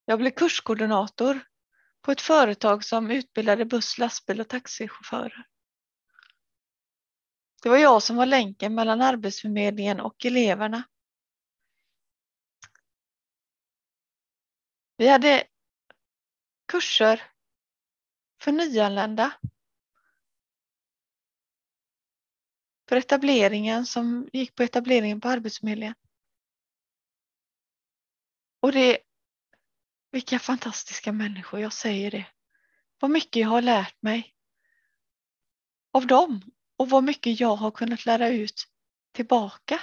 Jag 0.05 0.19
blev 0.19 0.31
kurskoordinator 0.31 1.39
på 2.01 2.11
ett 2.11 2.21
företag 2.21 2.83
som 2.83 3.11
utbildade 3.11 3.65
buss, 3.65 3.97
lastbil 3.97 4.41
och 4.41 4.47
taxichaufförer. 4.47 5.47
Det 7.63 7.69
var 7.69 7.77
jag 7.77 8.03
som 8.03 8.15
var 8.15 8.25
länken 8.25 8.75
mellan 8.75 9.01
Arbetsförmedlingen 9.01 9.99
och 9.99 10.25
eleverna. 10.25 10.83
Vi 14.97 15.07
hade 15.07 15.43
kurser 16.67 17.23
för 18.41 18.51
nyanlända. 18.51 19.33
För 22.89 22.95
etableringen 22.95 23.85
som 23.85 24.29
gick 24.33 24.55
på 24.55 24.63
etableringen 24.63 25.21
på 25.21 25.29
Arbetsförmedlingen. 25.29 25.95
Och 28.59 28.71
det 28.71 28.97
vilka 30.11 30.39
fantastiska 30.39 31.11
människor, 31.11 31.59
jag 31.59 31.73
säger 31.73 32.11
det. 32.11 32.25
Vad 32.99 33.11
mycket 33.11 33.41
jag 33.41 33.49
har 33.49 33.61
lärt 33.61 34.01
mig 34.01 34.35
av 35.93 36.07
dem 36.07 36.41
och 36.77 36.89
vad 36.89 37.03
mycket 37.03 37.39
jag 37.39 37.55
har 37.55 37.71
kunnat 37.71 38.05
lära 38.05 38.29
ut 38.29 38.67
tillbaka. 39.11 39.81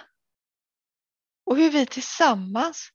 Och 1.45 1.57
hur 1.57 1.71
vi 1.71 1.87
tillsammans 1.87 2.93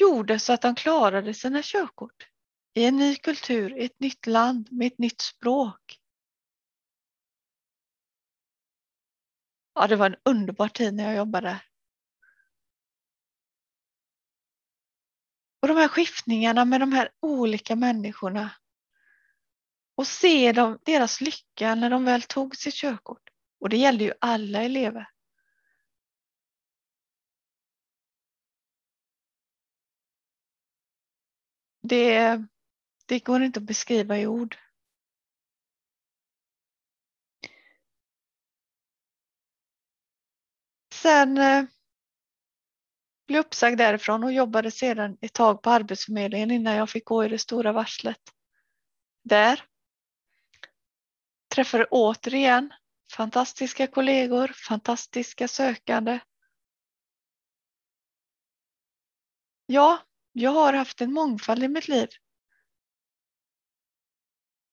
gjorde 0.00 0.38
så 0.38 0.52
att 0.52 0.62
de 0.62 0.74
klarade 0.74 1.34
sina 1.34 1.62
körkort 1.62 2.28
i 2.74 2.84
en 2.84 2.96
ny 2.96 3.16
kultur, 3.16 3.78
i 3.78 3.84
ett 3.84 4.00
nytt 4.00 4.26
land 4.26 4.72
med 4.72 4.86
ett 4.86 4.98
nytt 4.98 5.20
språk. 5.20 6.01
Ja, 9.74 9.86
det 9.86 9.96
var 9.96 10.06
en 10.06 10.16
underbar 10.24 10.68
tid 10.68 10.94
när 10.94 11.04
jag 11.04 11.16
jobbade 11.16 11.48
där. 11.48 11.64
Och 15.62 15.68
de 15.68 15.76
här 15.76 15.88
skiftningarna 15.88 16.64
med 16.64 16.80
de 16.80 16.92
här 16.92 17.08
olika 17.20 17.76
människorna. 17.76 18.50
Och 19.94 20.06
se 20.06 20.52
dem, 20.52 20.78
deras 20.82 21.20
lycka 21.20 21.74
när 21.74 21.90
de 21.90 22.04
väl 22.04 22.22
tog 22.22 22.56
sitt 22.56 22.74
körkort. 22.74 23.30
Och 23.60 23.68
det 23.68 23.76
gällde 23.76 24.04
ju 24.04 24.12
alla 24.20 24.62
elever. 24.62 25.08
Det, 31.82 32.42
det 33.06 33.18
går 33.18 33.42
inte 33.42 33.60
att 33.60 33.66
beskriva 33.66 34.18
i 34.18 34.26
ord. 34.26 34.56
Sen 41.02 41.38
eh, 41.38 41.64
blev 43.26 43.40
uppsagd 43.40 43.78
därifrån 43.78 44.24
och 44.24 44.32
jobbade 44.32 44.70
sedan 44.70 45.18
ett 45.20 45.32
tag 45.32 45.62
på 45.62 45.70
Arbetsförmedlingen 45.70 46.50
innan 46.50 46.74
jag 46.74 46.90
fick 46.90 47.04
gå 47.04 47.24
i 47.24 47.28
det 47.28 47.38
stora 47.38 47.72
varslet. 47.72 48.20
Där 49.24 49.64
träffade 51.54 51.86
återigen 51.90 52.72
fantastiska 53.16 53.86
kollegor, 53.86 54.48
fantastiska 54.68 55.48
sökande. 55.48 56.20
Ja, 59.66 59.98
jag 60.32 60.50
har 60.50 60.72
haft 60.72 61.00
en 61.00 61.12
mångfald 61.12 61.62
i 61.62 61.68
mitt 61.68 61.88
liv. 61.88 62.08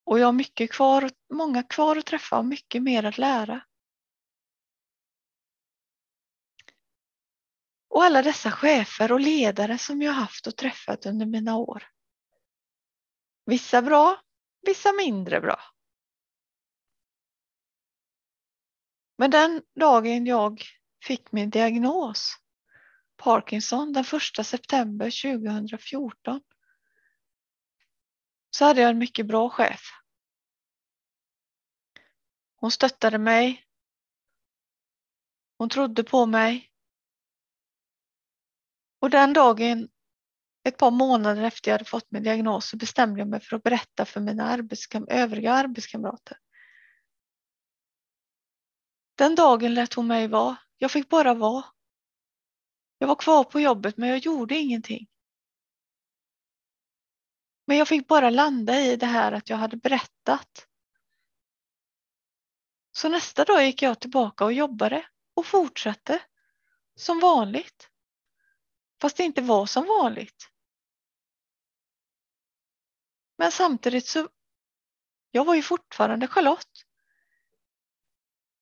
Och 0.04 0.20
jag 0.20 0.26
har 0.26 0.34
mycket 0.34 0.72
kvar, 0.72 1.10
många 1.34 1.64
kvar 1.64 1.96
att 1.96 2.06
träffa 2.06 2.38
och 2.38 2.46
mycket 2.46 2.84
mer 2.84 3.04
att 3.04 3.18
lära. 3.18 3.62
Och 7.90 8.04
alla 8.04 8.22
dessa 8.22 8.52
chefer 8.52 9.12
och 9.12 9.20
ledare 9.20 9.78
som 9.78 10.02
jag 10.02 10.14
haft 10.14 10.48
och 10.48 10.56
träffat 10.56 11.06
under 11.06 11.26
mina 11.26 11.56
år. 11.56 11.84
Vissa 13.46 13.82
bra, 13.82 14.22
vissa 14.62 14.94
mindre 14.94 15.42
bra. 15.42 15.60
Men 19.18 19.32
den 19.32 19.62
dagen 19.76 20.26
jag 20.26 20.64
fick 21.06 21.32
min 21.32 21.50
diagnos, 21.50 22.36
Parkinson, 23.18 23.94
den 23.94 24.06
1 24.38 24.46
september 24.46 25.06
2014, 25.40 26.42
så 28.50 28.66
hade 28.66 28.82
jag 28.82 28.90
en 28.90 28.98
mycket 28.98 29.26
bra 29.26 29.50
chef. 29.50 29.82
Hon 32.56 32.72
stöttade 32.72 33.18
mig. 33.18 33.66
Hon 35.58 35.70
trodde 35.70 36.04
på 36.04 36.26
mig. 36.26 36.69
Och 39.00 39.10
den 39.10 39.34
dagen, 39.34 39.90
ett 40.64 40.78
par 40.78 40.92
månader 40.92 41.44
efter 41.44 41.72
jag 41.72 41.74
hade 41.74 41.90
fått 41.90 42.12
min 42.12 42.24
diagnos, 42.24 42.70
så 42.70 42.78
bestämde 42.78 43.20
jag 43.20 43.28
mig 43.28 43.40
för 43.42 43.56
att 43.56 43.64
berätta 43.64 44.06
för 44.06 44.22
mina 44.22 44.44
arbetskam 44.44 45.08
övriga 45.10 45.54
arbetskamrater. 45.54 46.38
Den 49.16 49.36
dagen 49.36 49.74
lät 49.74 49.94
hon 49.94 50.08
mig 50.08 50.28
vara. 50.28 50.58
Jag 50.78 50.92
fick 50.92 51.10
bara 51.10 51.34
vara. 51.34 51.66
Jag 52.98 53.08
var 53.08 53.16
kvar 53.16 53.44
på 53.44 53.60
jobbet 53.60 53.98
men 53.98 54.10
jag 54.10 54.18
gjorde 54.18 54.56
ingenting. 54.56 55.08
Men 57.66 57.78
jag 57.78 57.88
fick 57.88 58.08
bara 58.08 58.30
landa 58.30 58.80
i 58.82 58.96
det 58.96 59.06
här 59.06 59.32
att 59.32 59.50
jag 59.50 59.58
hade 59.58 59.78
berättat. 59.78 60.68
Så 62.92 63.10
nästa 63.10 63.46
dag 63.46 63.66
gick 63.66 63.82
jag 63.82 64.00
tillbaka 64.00 64.46
och 64.46 64.54
jobbade 64.54 65.06
och 65.34 65.46
fortsatte 65.46 66.22
som 66.96 67.20
vanligt. 67.20 67.90
Fast 69.02 69.18
det 69.18 69.24
inte 69.24 69.42
var 69.42 69.66
som 69.66 69.86
vanligt. 69.86 70.50
Men 73.38 73.52
samtidigt 73.52 74.08
så, 74.08 74.30
jag 75.32 75.46
var 75.46 75.56
ju 75.56 75.62
fortfarande 75.62 76.28
Charlotte. 76.28 76.86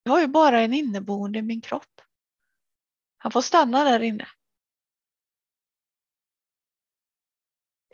Jag 0.04 0.12
har 0.12 0.20
ju 0.20 0.28
bara 0.28 0.62
en 0.62 0.74
inneboende 0.74 1.40
i 1.40 1.42
min 1.42 1.62
kropp. 1.62 2.02
Han 3.18 3.32
får 3.32 3.42
stanna 3.42 3.84
där 3.84 4.00
inne. 4.00 4.28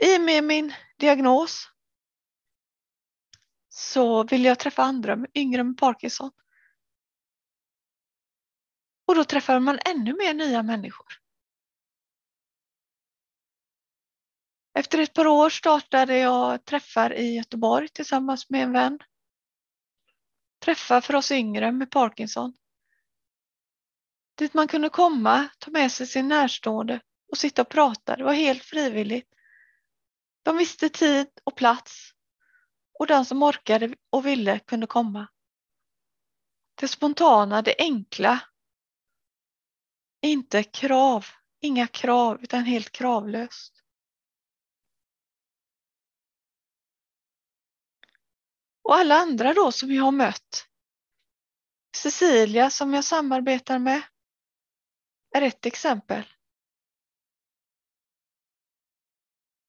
I 0.02 0.18
och 0.18 0.22
med 0.22 0.44
min 0.44 0.74
diagnos 0.98 1.70
så 3.70 4.24
ville 4.24 4.48
jag 4.48 4.60
träffa 4.60 4.84
andra 4.84 5.18
yngre 5.34 5.64
med 5.64 5.78
Parkinson. 5.78 6.32
Och 9.06 9.16
då 9.16 9.24
träffar 9.24 9.60
man 9.60 9.80
ännu 9.86 10.14
mer 10.14 10.34
nya 10.34 10.64
människor. 10.64 11.23
Efter 14.74 15.00
ett 15.00 15.14
par 15.14 15.28
år 15.28 15.50
startade 15.50 16.18
jag 16.18 16.66
träffar 16.66 17.14
i 17.14 17.36
Göteborg 17.36 17.88
tillsammans 17.90 18.50
med 18.50 18.64
en 18.64 18.74
vän. 18.74 19.00
Träffar 20.60 21.02
för 21.02 21.16
oss 21.16 21.32
yngre 21.32 21.72
med 21.72 21.92
Parkinson. 21.92 22.54
Dit 24.36 24.54
man 24.54 24.68
kunde 24.68 24.90
komma, 24.90 25.48
ta 25.60 25.72
med 25.72 25.92
sig 25.92 26.08
sin 26.08 26.28
närstående 26.28 27.02
och 27.32 27.38
sitta 27.38 27.62
och 27.62 27.70
prata. 27.70 28.16
Det 28.16 28.24
var 28.24 28.34
helt 28.34 28.64
frivilligt. 28.64 29.30
De 30.44 30.58
visste 30.58 30.90
tid 30.90 31.28
och 31.44 31.56
plats 31.56 32.12
och 33.00 33.08
den 33.08 33.26
som 33.26 33.44
orkade 33.44 33.96
och 34.10 34.26
ville 34.26 34.60
kunde 34.60 34.88
komma. 34.88 35.28
Det 36.76 36.88
spontana, 36.88 37.62
det 37.62 37.76
enkla. 37.78 38.40
Inte 40.22 40.64
krav, 40.64 41.26
inga 41.62 41.88
krav 41.88 42.44
utan 42.44 42.64
helt 42.64 42.92
kravlöst. 42.92 43.73
Och 48.84 48.96
alla 48.96 49.16
andra 49.16 49.54
då 49.54 49.72
som 49.72 49.92
jag 49.92 50.04
har 50.04 50.12
mött. 50.12 50.68
Cecilia 51.98 52.70
som 52.70 52.94
jag 52.94 53.04
samarbetar 53.04 53.80
med 53.80 54.02
är 55.36 55.42
ett 55.42 55.66
exempel. 55.66 56.24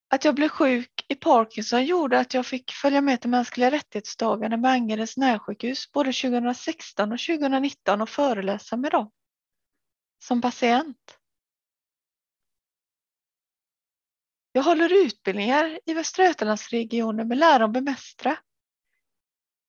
Att 0.09 0.25
jag 0.25 0.35
blev 0.35 0.49
sjuk 0.49 1.05
i 1.09 1.15
Parkinson 1.15 1.85
gjorde 1.85 2.19
att 2.19 2.35
jag 2.35 2.47
fick 2.47 2.71
följa 2.71 3.01
med 3.01 3.21
till 3.21 3.31
mänskliga 3.31 3.71
rättighetsdagarna 3.71 4.57
med 4.57 4.71
Angereds 4.71 5.17
närsjukhus 5.17 5.93
både 5.93 6.13
2016 6.13 7.13
och 7.13 7.19
2019 7.19 8.01
och 8.01 8.09
föreläsa 8.09 8.77
med 8.77 8.91
dem 8.91 9.11
som 10.19 10.41
patient. 10.41 11.19
Jag 14.53 14.63
håller 14.63 15.07
utbildningar 15.07 15.81
i 15.87 15.95
Västra 15.95 16.25
Götalandsregionen 16.25 17.29
med 17.29 17.39
lära 17.39 17.65
och 17.65 17.71
bemästra. 17.71 18.37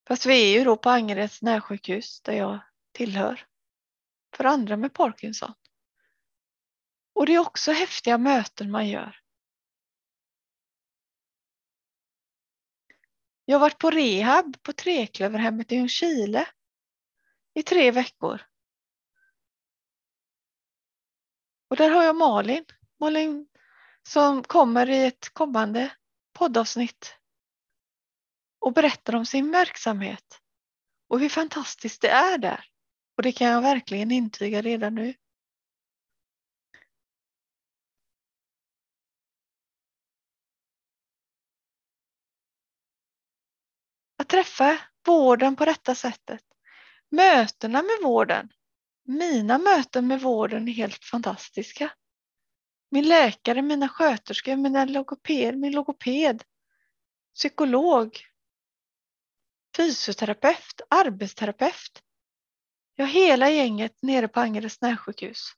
Fast 0.07 0.25
vi 0.25 0.53
är 0.53 0.59
ju 0.59 0.63
då 0.63 0.77
på 0.77 0.89
Angereds 0.89 1.41
närsjukhus 1.41 2.21
där 2.21 2.33
jag 2.33 2.59
tillhör. 2.91 3.47
För 4.35 4.43
andra 4.43 4.77
med 4.77 4.93
Parkinson. 4.93 5.53
Och 7.13 7.25
det 7.25 7.33
är 7.35 7.39
också 7.39 7.71
häftiga 7.71 8.17
möten 8.17 8.71
man 8.71 8.87
gör. 8.87 9.19
Jag 13.45 13.55
har 13.55 13.59
varit 13.59 13.79
på 13.79 13.91
rehab 13.91 14.63
på 14.63 14.73
Treklöverhemmet 14.73 15.71
i 15.71 15.75
Ljungskile 15.75 16.47
i 17.53 17.63
tre 17.63 17.91
veckor. 17.91 18.41
Och 21.67 21.75
där 21.75 21.89
har 21.89 22.03
jag 22.03 22.15
Malin, 22.15 22.65
Malin 22.99 23.47
som 24.03 24.43
kommer 24.43 24.89
i 24.89 25.05
ett 25.05 25.33
kommande 25.33 25.95
poddavsnitt 26.33 27.15
och 28.65 28.73
berättar 28.73 29.15
om 29.15 29.25
sin 29.25 29.51
verksamhet 29.51 30.41
och 31.07 31.19
hur 31.19 31.29
fantastiskt 31.29 32.01
det 32.01 32.09
är 32.09 32.37
där. 32.37 32.65
Och 33.17 33.23
det 33.23 33.31
kan 33.31 33.47
jag 33.47 33.61
verkligen 33.61 34.11
intyga 34.11 34.61
redan 34.61 34.95
nu. 34.95 35.13
Att 44.17 44.29
träffa 44.29 44.79
vården 45.05 45.55
på 45.55 45.65
detta 45.65 45.95
sättet. 45.95 46.43
Mötena 47.09 47.81
med 47.81 47.99
vården. 48.03 48.49
Mina 49.03 49.57
möten 49.57 50.07
med 50.07 50.21
vården 50.21 50.67
är 50.67 50.73
helt 50.73 51.03
fantastiska. 51.03 51.93
Min 52.89 53.07
läkare, 53.07 53.61
mina 53.61 53.89
sköterskor, 53.89 54.55
mina 54.55 54.85
logoped, 54.85 55.57
min 55.57 55.71
logoped, 55.71 56.43
psykolog, 57.35 58.19
fysioterapeut, 59.75 60.81
arbetsterapeut. 60.89 62.03
Ja, 62.95 63.05
hela 63.05 63.49
gänget 63.49 64.01
nere 64.01 64.27
på 64.27 64.39
Angereds 64.39 64.81
närsjukhus. 64.81 65.51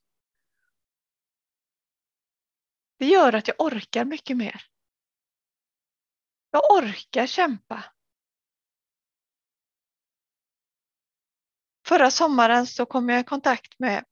Det 2.98 3.06
gör 3.06 3.32
att 3.32 3.48
jag 3.48 3.60
orkar 3.60 4.04
mycket 4.04 4.36
mer. 4.36 4.62
Jag 6.50 6.72
orkar 6.72 7.26
kämpa. 7.26 7.84
Förra 11.86 12.10
sommaren 12.10 12.66
så 12.66 12.86
kom 12.86 13.08
jag 13.08 13.20
i 13.20 13.24
kontakt 13.24 13.78
med 13.78 14.04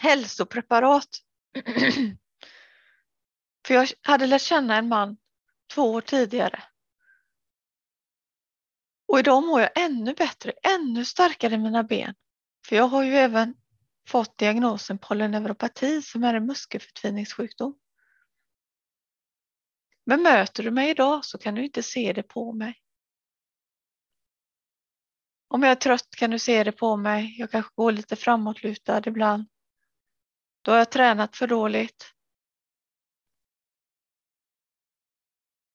hälsopreparat. 0.00 1.08
För 3.66 3.74
jag 3.74 3.88
hade 4.02 4.26
lärt 4.26 4.42
känna 4.42 4.76
en 4.76 4.88
man 4.88 5.16
två 5.74 5.92
år 5.92 6.00
tidigare. 6.00 6.71
Och 9.12 9.18
idag 9.18 9.46
mår 9.46 9.60
jag 9.60 9.70
ännu 9.74 10.14
bättre, 10.14 10.52
ännu 10.62 11.04
starkare 11.04 11.54
i 11.54 11.58
mina 11.58 11.82
ben. 11.82 12.14
För 12.66 12.76
jag 12.76 12.84
har 12.84 13.02
ju 13.02 13.14
även 13.14 13.54
fått 14.08 14.38
diagnosen 14.38 14.98
polyneuropati 14.98 16.02
som 16.02 16.24
är 16.24 16.34
en 16.34 16.46
muskelförtviningssjukdom. 16.46 17.78
Men 20.04 20.22
möter 20.22 20.62
du 20.62 20.70
mig 20.70 20.90
idag 20.90 21.24
så 21.24 21.38
kan 21.38 21.54
du 21.54 21.64
inte 21.64 21.82
se 21.82 22.12
det 22.12 22.22
på 22.22 22.52
mig. 22.52 22.82
Om 25.48 25.62
jag 25.62 25.70
är 25.70 25.76
trött 25.76 26.10
kan 26.16 26.30
du 26.30 26.38
se 26.38 26.64
det 26.64 26.72
på 26.72 26.96
mig. 26.96 27.34
Jag 27.38 27.50
kanske 27.50 27.72
går 27.74 27.92
lite 27.92 28.16
framåtlutad 28.16 29.02
ibland. 29.06 29.44
Då 30.62 30.70
har 30.70 30.78
jag 30.78 30.90
tränat 30.90 31.36
för 31.36 31.46
dåligt. 31.46 32.12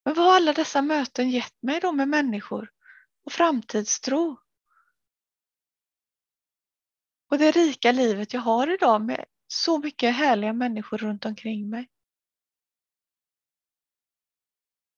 Men 0.06 0.14
vad 0.14 0.26
har 0.26 0.36
alla 0.36 0.54
dessa 0.54 0.82
möten 0.82 1.30
gett 1.30 1.62
mig 1.62 1.80
då 1.80 1.92
med 1.92 2.08
människor 2.08 2.77
och 3.28 3.34
framtidstro? 3.34 4.38
Och 7.30 7.38
det 7.38 7.52
rika 7.52 7.92
livet 7.92 8.34
jag 8.34 8.42
har 8.42 8.74
idag 8.74 9.02
med 9.02 9.26
så 9.48 9.80
mycket 9.80 10.16
härliga 10.16 10.54
människor 10.54 10.98
runt 10.98 11.26
omkring 11.26 11.70
mig. 11.70 11.90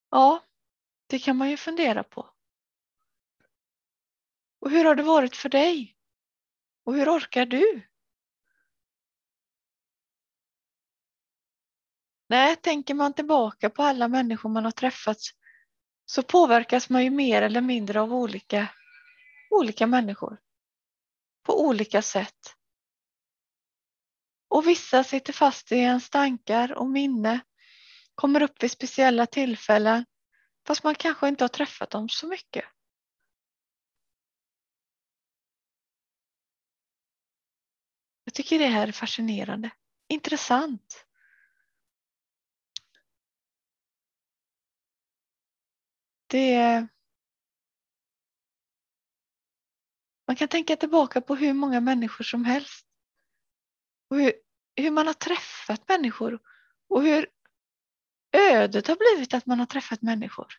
Ja, 0.10 0.44
det 1.08 1.20
kan 1.20 1.38
man 1.38 1.50
ju 1.50 1.58
fundera 1.58 2.04
på. 2.04 2.30
Och 4.60 4.72
hur 4.72 4.86
har 4.86 4.96
det 4.96 5.04
varit 5.04 5.36
för 5.36 5.50
dig? 5.50 5.98
Och 6.84 6.96
hur 6.96 7.10
orkar 7.10 7.46
du? 7.46 7.82
Nej, 12.28 12.56
tänker 12.56 12.94
man 12.94 13.14
tillbaka 13.14 13.70
på 13.70 13.84
alla 13.84 14.08
människor 14.08 14.50
man 14.50 14.66
har 14.66 14.72
träffat 14.72 15.18
så 16.10 16.24
påverkas 16.24 16.90
man 16.90 17.04
ju 17.04 17.10
mer 17.10 17.42
eller 17.42 17.62
mindre 17.62 18.02
av 18.02 18.14
olika, 18.14 18.68
olika 19.50 19.88
människor. 19.88 20.42
På 21.44 21.66
olika 21.66 22.02
sätt. 22.02 22.56
Och 24.48 24.68
vissa 24.68 25.04
sitter 25.04 25.34
fast 25.34 25.72
i 25.72 25.76
ens 25.76 26.10
tankar 26.10 26.72
och 26.72 26.90
minne, 26.90 27.40
kommer 28.16 28.42
upp 28.42 28.64
vid 28.64 28.72
speciella 28.72 29.26
tillfällen 29.26 30.06
fast 30.68 30.84
man 30.84 30.96
kanske 30.96 31.28
inte 31.28 31.44
har 31.44 31.50
träffat 31.50 31.90
dem 31.90 32.10
så 32.10 32.28
mycket. 32.28 32.66
Jag 38.24 38.34
tycker 38.34 38.60
det 38.60 38.68
här 38.68 38.88
är 38.88 38.92
fascinerande, 38.92 39.72
intressant. 40.08 41.09
Det. 46.30 46.88
Man 50.28 50.36
kan 50.36 50.48
tänka 50.48 50.76
tillbaka 50.76 51.22
på 51.22 51.36
hur 51.36 51.54
många 51.54 51.82
människor 51.82 52.24
som 52.24 52.46
helst. 52.46 52.86
Och 54.10 54.18
hur, 54.18 54.34
hur 54.76 54.92
man 54.92 55.08
har 55.08 55.14
träffat 55.14 55.88
människor 55.88 56.40
och 56.88 57.04
hur 57.04 57.30
ödet 58.32 58.88
har 58.88 58.96
blivit 58.96 59.34
att 59.34 59.46
man 59.46 59.60
har 59.60 59.66
träffat 59.66 60.02
människor. 60.02 60.54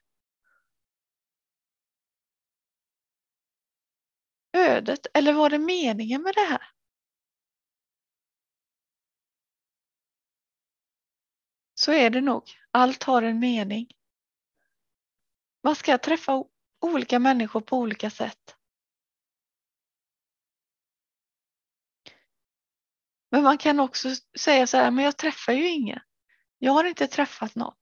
Ödet, 4.52 5.06
eller 5.14 5.33
var 5.33 5.50
det 5.50 5.59
meningen 5.59 6.22
med 6.22 6.35
det 6.35 6.40
här? 6.40 6.62
Så 11.74 11.92
är 11.92 12.11
det 12.11 12.20
nog. 12.20 12.42
Allt 12.70 13.02
har 13.02 13.22
en 13.22 13.38
mening. 13.38 13.99
Man 15.62 15.77
ska 15.77 15.99
träffa 15.99 16.44
olika 16.81 17.18
människor 17.18 17.61
på 17.61 17.77
olika 17.77 18.11
sätt. 18.11 18.57
Men 23.31 23.42
man 23.42 23.59
kan 23.59 23.81
också 23.81 24.09
säga 24.40 24.66
så 24.66 24.77
här, 24.77 24.90
men 24.90 25.05
jag 25.05 25.16
träffar 25.16 25.53
ju 25.53 25.68
ingen. 25.68 26.01
Jag 26.59 26.73
har 26.73 26.85
inte 26.85 27.07
träffat 27.07 27.55
någon. 27.55 27.75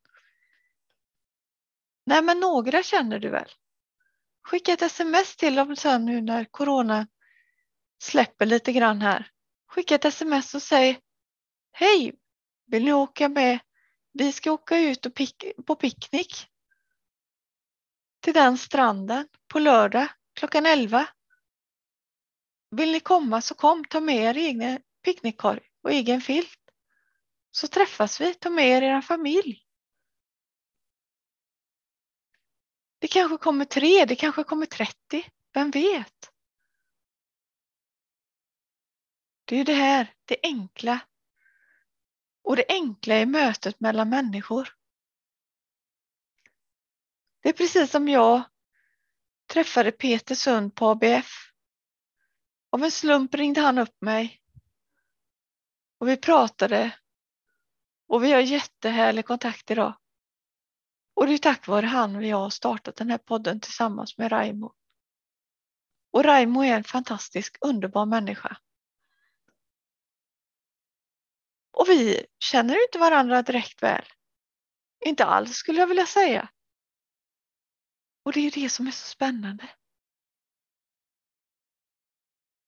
Nej, 2.06 2.22
men 2.22 2.40
några 2.40 2.82
känner 2.82 3.18
du 3.18 3.28
väl? 3.28 3.50
Skicka 4.42 4.72
ett 4.72 4.82
sms 4.82 5.36
till 5.36 5.54
dem 5.54 5.76
sen 5.76 6.04
nu 6.04 6.20
när 6.20 6.44
corona 6.44 7.06
släpper 8.02 8.46
lite 8.46 8.72
grann 8.72 9.00
här. 9.00 9.30
Skicka 9.66 9.94
ett 9.94 10.04
sms 10.04 10.54
och 10.54 10.62
säg 10.62 11.00
Hej, 11.72 12.14
vill 12.66 12.84
ni 12.84 12.92
åka 12.92 13.28
med? 13.28 13.58
Vi 14.12 14.32
ska 14.32 14.52
åka 14.52 14.78
ut 14.78 15.06
och 15.06 15.14
pick 15.14 15.44
på 15.66 15.74
picknick 15.74 16.48
till 18.28 18.34
den 18.34 18.58
stranden 18.58 19.28
på 19.46 19.58
lördag 19.58 20.08
klockan 20.34 20.66
11. 20.66 21.08
Vill 22.70 22.92
ni 22.92 23.00
komma 23.00 23.40
så 23.40 23.54
kom, 23.54 23.84
ta 23.84 24.00
med 24.00 24.16
er 24.16 24.34
egen 24.34 24.82
picknickkorg 25.04 25.60
och 25.82 25.92
egen 25.92 26.20
filt. 26.20 26.60
Så 27.50 27.68
träffas 27.68 28.20
vi, 28.20 28.34
ta 28.34 28.50
med 28.50 28.64
er 28.68 28.82
er 28.82 29.00
familj. 29.00 29.62
Det 32.98 33.08
kanske 33.08 33.38
kommer 33.38 33.64
tre, 33.64 34.04
det 34.04 34.16
kanske 34.16 34.44
kommer 34.44 34.66
30, 34.66 34.94
vem 35.54 35.70
vet? 35.70 36.32
Det 39.44 39.56
är 39.56 39.64
det 39.64 39.74
här, 39.74 40.14
det 40.24 40.36
enkla. 40.42 41.00
Och 42.42 42.56
det 42.56 42.64
enkla 42.68 43.14
är 43.14 43.26
mötet 43.26 43.80
mellan 43.80 44.08
människor. 44.08 44.77
Det 47.40 47.48
är 47.48 47.52
precis 47.52 47.90
som 47.90 48.08
jag 48.08 48.42
träffade 49.52 49.92
Peter 49.92 50.34
Sund 50.34 50.74
på 50.74 50.88
ABF. 50.88 51.52
Av 52.70 52.84
en 52.84 52.90
slump 52.90 53.34
ringde 53.34 53.60
han 53.60 53.78
upp 53.78 54.00
mig. 54.00 54.40
Och 55.98 56.08
vi 56.08 56.16
pratade. 56.16 56.98
Och 58.08 58.24
vi 58.24 58.32
har 58.32 58.40
jättehärlig 58.40 59.26
kontakt 59.26 59.70
idag. 59.70 59.94
Och 61.14 61.26
det 61.26 61.34
är 61.34 61.38
tack 61.38 61.66
vare 61.66 61.86
han 61.86 62.18
vi 62.18 62.30
har 62.30 62.50
startat 62.50 62.96
den 62.96 63.10
här 63.10 63.18
podden 63.18 63.60
tillsammans 63.60 64.18
med 64.18 64.32
Raimo. 64.32 64.74
Och 66.10 66.24
Raimo 66.24 66.64
är 66.64 66.76
en 66.76 66.84
fantastisk, 66.84 67.56
underbar 67.60 68.06
människa. 68.06 68.56
Och 71.70 71.88
vi 71.88 72.26
känner 72.38 72.84
inte 72.84 72.98
varandra 72.98 73.42
direkt 73.42 73.82
väl. 73.82 74.04
Inte 75.04 75.24
alls 75.24 75.56
skulle 75.56 75.80
jag 75.80 75.86
vilja 75.86 76.06
säga. 76.06 76.48
Och 78.28 78.34
det 78.34 78.40
är 78.40 78.50
det 78.50 78.68
som 78.68 78.86
är 78.86 78.90
så 78.90 79.06
spännande. 79.06 79.68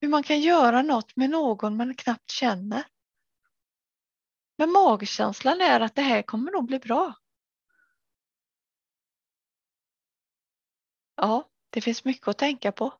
Hur 0.00 0.08
man 0.08 0.22
kan 0.22 0.40
göra 0.40 0.82
något 0.82 1.16
med 1.16 1.30
någon 1.30 1.76
man 1.76 1.94
knappt 1.94 2.30
känner. 2.30 2.86
Men 4.56 4.70
magkänslan 4.70 5.60
är 5.60 5.80
att 5.80 5.94
det 5.94 6.02
här 6.02 6.22
kommer 6.22 6.52
nog 6.52 6.66
bli 6.66 6.78
bra. 6.78 7.14
Ja, 11.14 11.50
det 11.70 11.80
finns 11.80 12.04
mycket 12.04 12.28
att 12.28 12.38
tänka 12.38 12.72
på. 12.72 12.98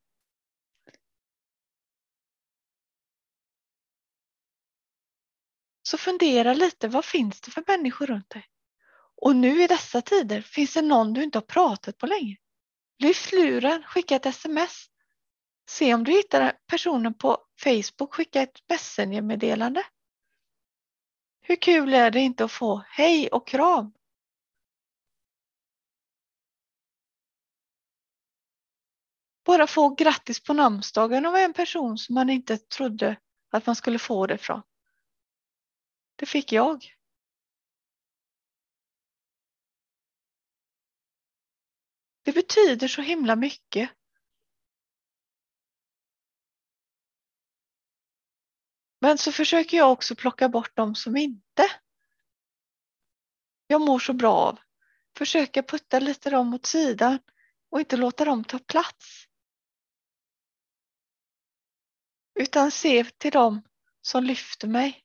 Så 5.83 5.99
fundera 5.99 6.55
lite, 6.55 6.89
vad 6.89 7.05
finns 7.05 7.41
det 7.41 7.51
för 7.51 7.65
människor 7.67 8.07
runt 8.07 8.31
dig? 8.31 8.47
Och 9.23 9.37
nu 9.37 9.63
i 9.63 9.67
dessa 9.67 10.03
tider, 10.03 10.41
finns 10.41 10.75
det 10.75 10.83
någon 10.83 11.13
du 11.13 11.23
inte 11.23 11.39
har 11.39 11.47
pratat 11.47 11.99
på 11.99 12.07
länge? 12.07 12.40
Lyft 13.01 13.33
luren, 13.33 13.83
skicka 13.83 14.17
ett 14.17 14.27
sms. 14.27 14.87
Se 15.69 15.95
om 15.95 16.05
du 16.05 16.13
hittar 16.13 16.59
personen 16.67 17.15
på 17.15 17.39
Facebook, 17.63 18.15
skicka 18.15 18.43
ett 18.43 18.69
messengermeddelande. 18.69 19.83
Hur 21.41 21.57
kul 21.57 21.95
är 21.95 22.11
det 22.11 22.21
inte 22.21 22.45
att 22.45 22.53
få 22.53 22.85
hej 22.89 23.29
och 23.29 23.49
kram? 23.49 23.93
Bara 29.45 29.67
få 29.67 29.89
grattis 29.95 30.43
på 30.43 30.53
namnsdagen 30.53 31.27
av 31.27 31.37
en 31.37 31.53
person 31.53 31.99
som 31.99 32.15
man 32.15 32.31
inte 32.31 32.59
trodde 32.59 33.17
att 33.51 33.67
man 33.67 33.77
skulle 33.77 33.99
få 33.99 34.27
det 34.27 34.39
från. 34.39 34.63
Det 36.17 36.27
fick 36.27 36.53
jag. 36.53 37.00
Det 42.23 42.33
betyder 42.33 42.89
så 42.89 43.03
himla 43.03 43.37
mycket. 43.37 43.91
Men 49.01 49.19
så 49.19 49.33
försöker 49.33 49.77
jag 49.77 49.93
också 49.93 50.15
plocka 50.15 50.49
bort 50.49 50.77
dem 50.77 50.95
som 50.95 51.17
inte 51.17 51.71
jag 53.71 53.81
mår 53.81 53.99
så 53.99 54.13
bra 54.13 54.33
av. 54.33 54.59
Försöka 55.17 55.63
putta 55.63 55.99
lite 55.99 56.31
dem 56.31 56.55
åt 56.55 56.67
sidan 56.67 57.19
och 57.69 57.81
inte 57.81 57.97
låta 57.97 58.25
dem 58.25 58.45
ta 58.45 58.59
plats. 58.59 59.27
Utan 62.35 62.71
se 62.71 63.05
till 63.05 63.31
dem 63.33 63.63
som 64.01 64.25
lyfter 64.25 64.69
mig. 64.69 65.05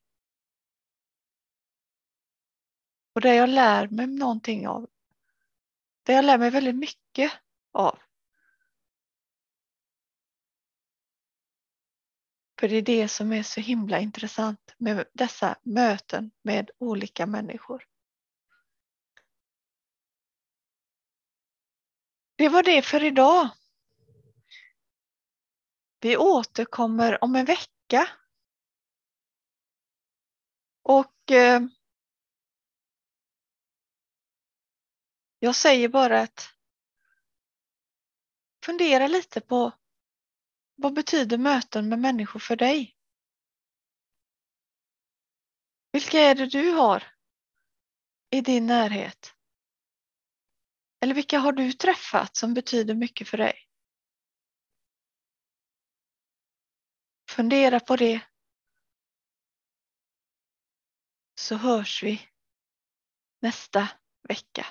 Och 3.14 3.20
där 3.20 3.32
jag 3.32 3.48
lär 3.48 3.88
mig 3.88 4.06
någonting 4.06 4.68
av. 4.68 4.90
Där 6.06 6.14
jag 6.14 6.24
lär 6.24 6.38
mig 6.38 6.50
väldigt 6.50 6.76
mycket 6.76 7.32
av. 7.72 7.98
För 12.60 12.68
det 12.68 12.76
är 12.76 12.82
det 12.82 13.08
som 13.08 13.32
är 13.32 13.42
så 13.42 13.60
himla 13.60 14.00
intressant 14.00 14.74
med 14.78 15.04
dessa 15.12 15.58
möten 15.62 16.30
med 16.42 16.70
olika 16.78 17.26
människor. 17.26 17.84
Det 22.36 22.48
var 22.48 22.62
det 22.62 22.82
för 22.82 23.04
idag. 23.04 23.48
Vi 26.00 26.16
återkommer 26.16 27.24
om 27.24 27.36
en 27.36 27.44
vecka. 27.44 28.08
Och 30.82 31.30
eh, 31.30 31.60
jag 35.46 35.56
säger 35.56 35.88
bara 35.88 36.20
att 36.20 36.48
fundera 38.64 39.06
lite 39.06 39.40
på 39.40 39.72
vad 40.74 40.94
betyder 40.94 41.38
möten 41.38 41.88
med 41.88 41.98
människor 41.98 42.40
för 42.40 42.56
dig? 42.56 42.96
Vilka 45.92 46.18
är 46.18 46.34
det 46.34 46.46
du 46.46 46.70
har 46.70 47.04
i 48.30 48.40
din 48.40 48.66
närhet? 48.66 49.34
Eller 51.00 51.14
vilka 51.14 51.38
har 51.38 51.52
du 51.52 51.72
träffat 51.72 52.36
som 52.36 52.54
betyder 52.54 52.94
mycket 52.94 53.28
för 53.28 53.36
dig? 53.38 53.68
Fundera 57.30 57.80
på 57.80 57.96
det. 57.96 58.20
Så 61.34 61.56
hörs 61.56 62.02
vi 62.02 62.28
nästa 63.40 63.88
vecka. 64.28 64.66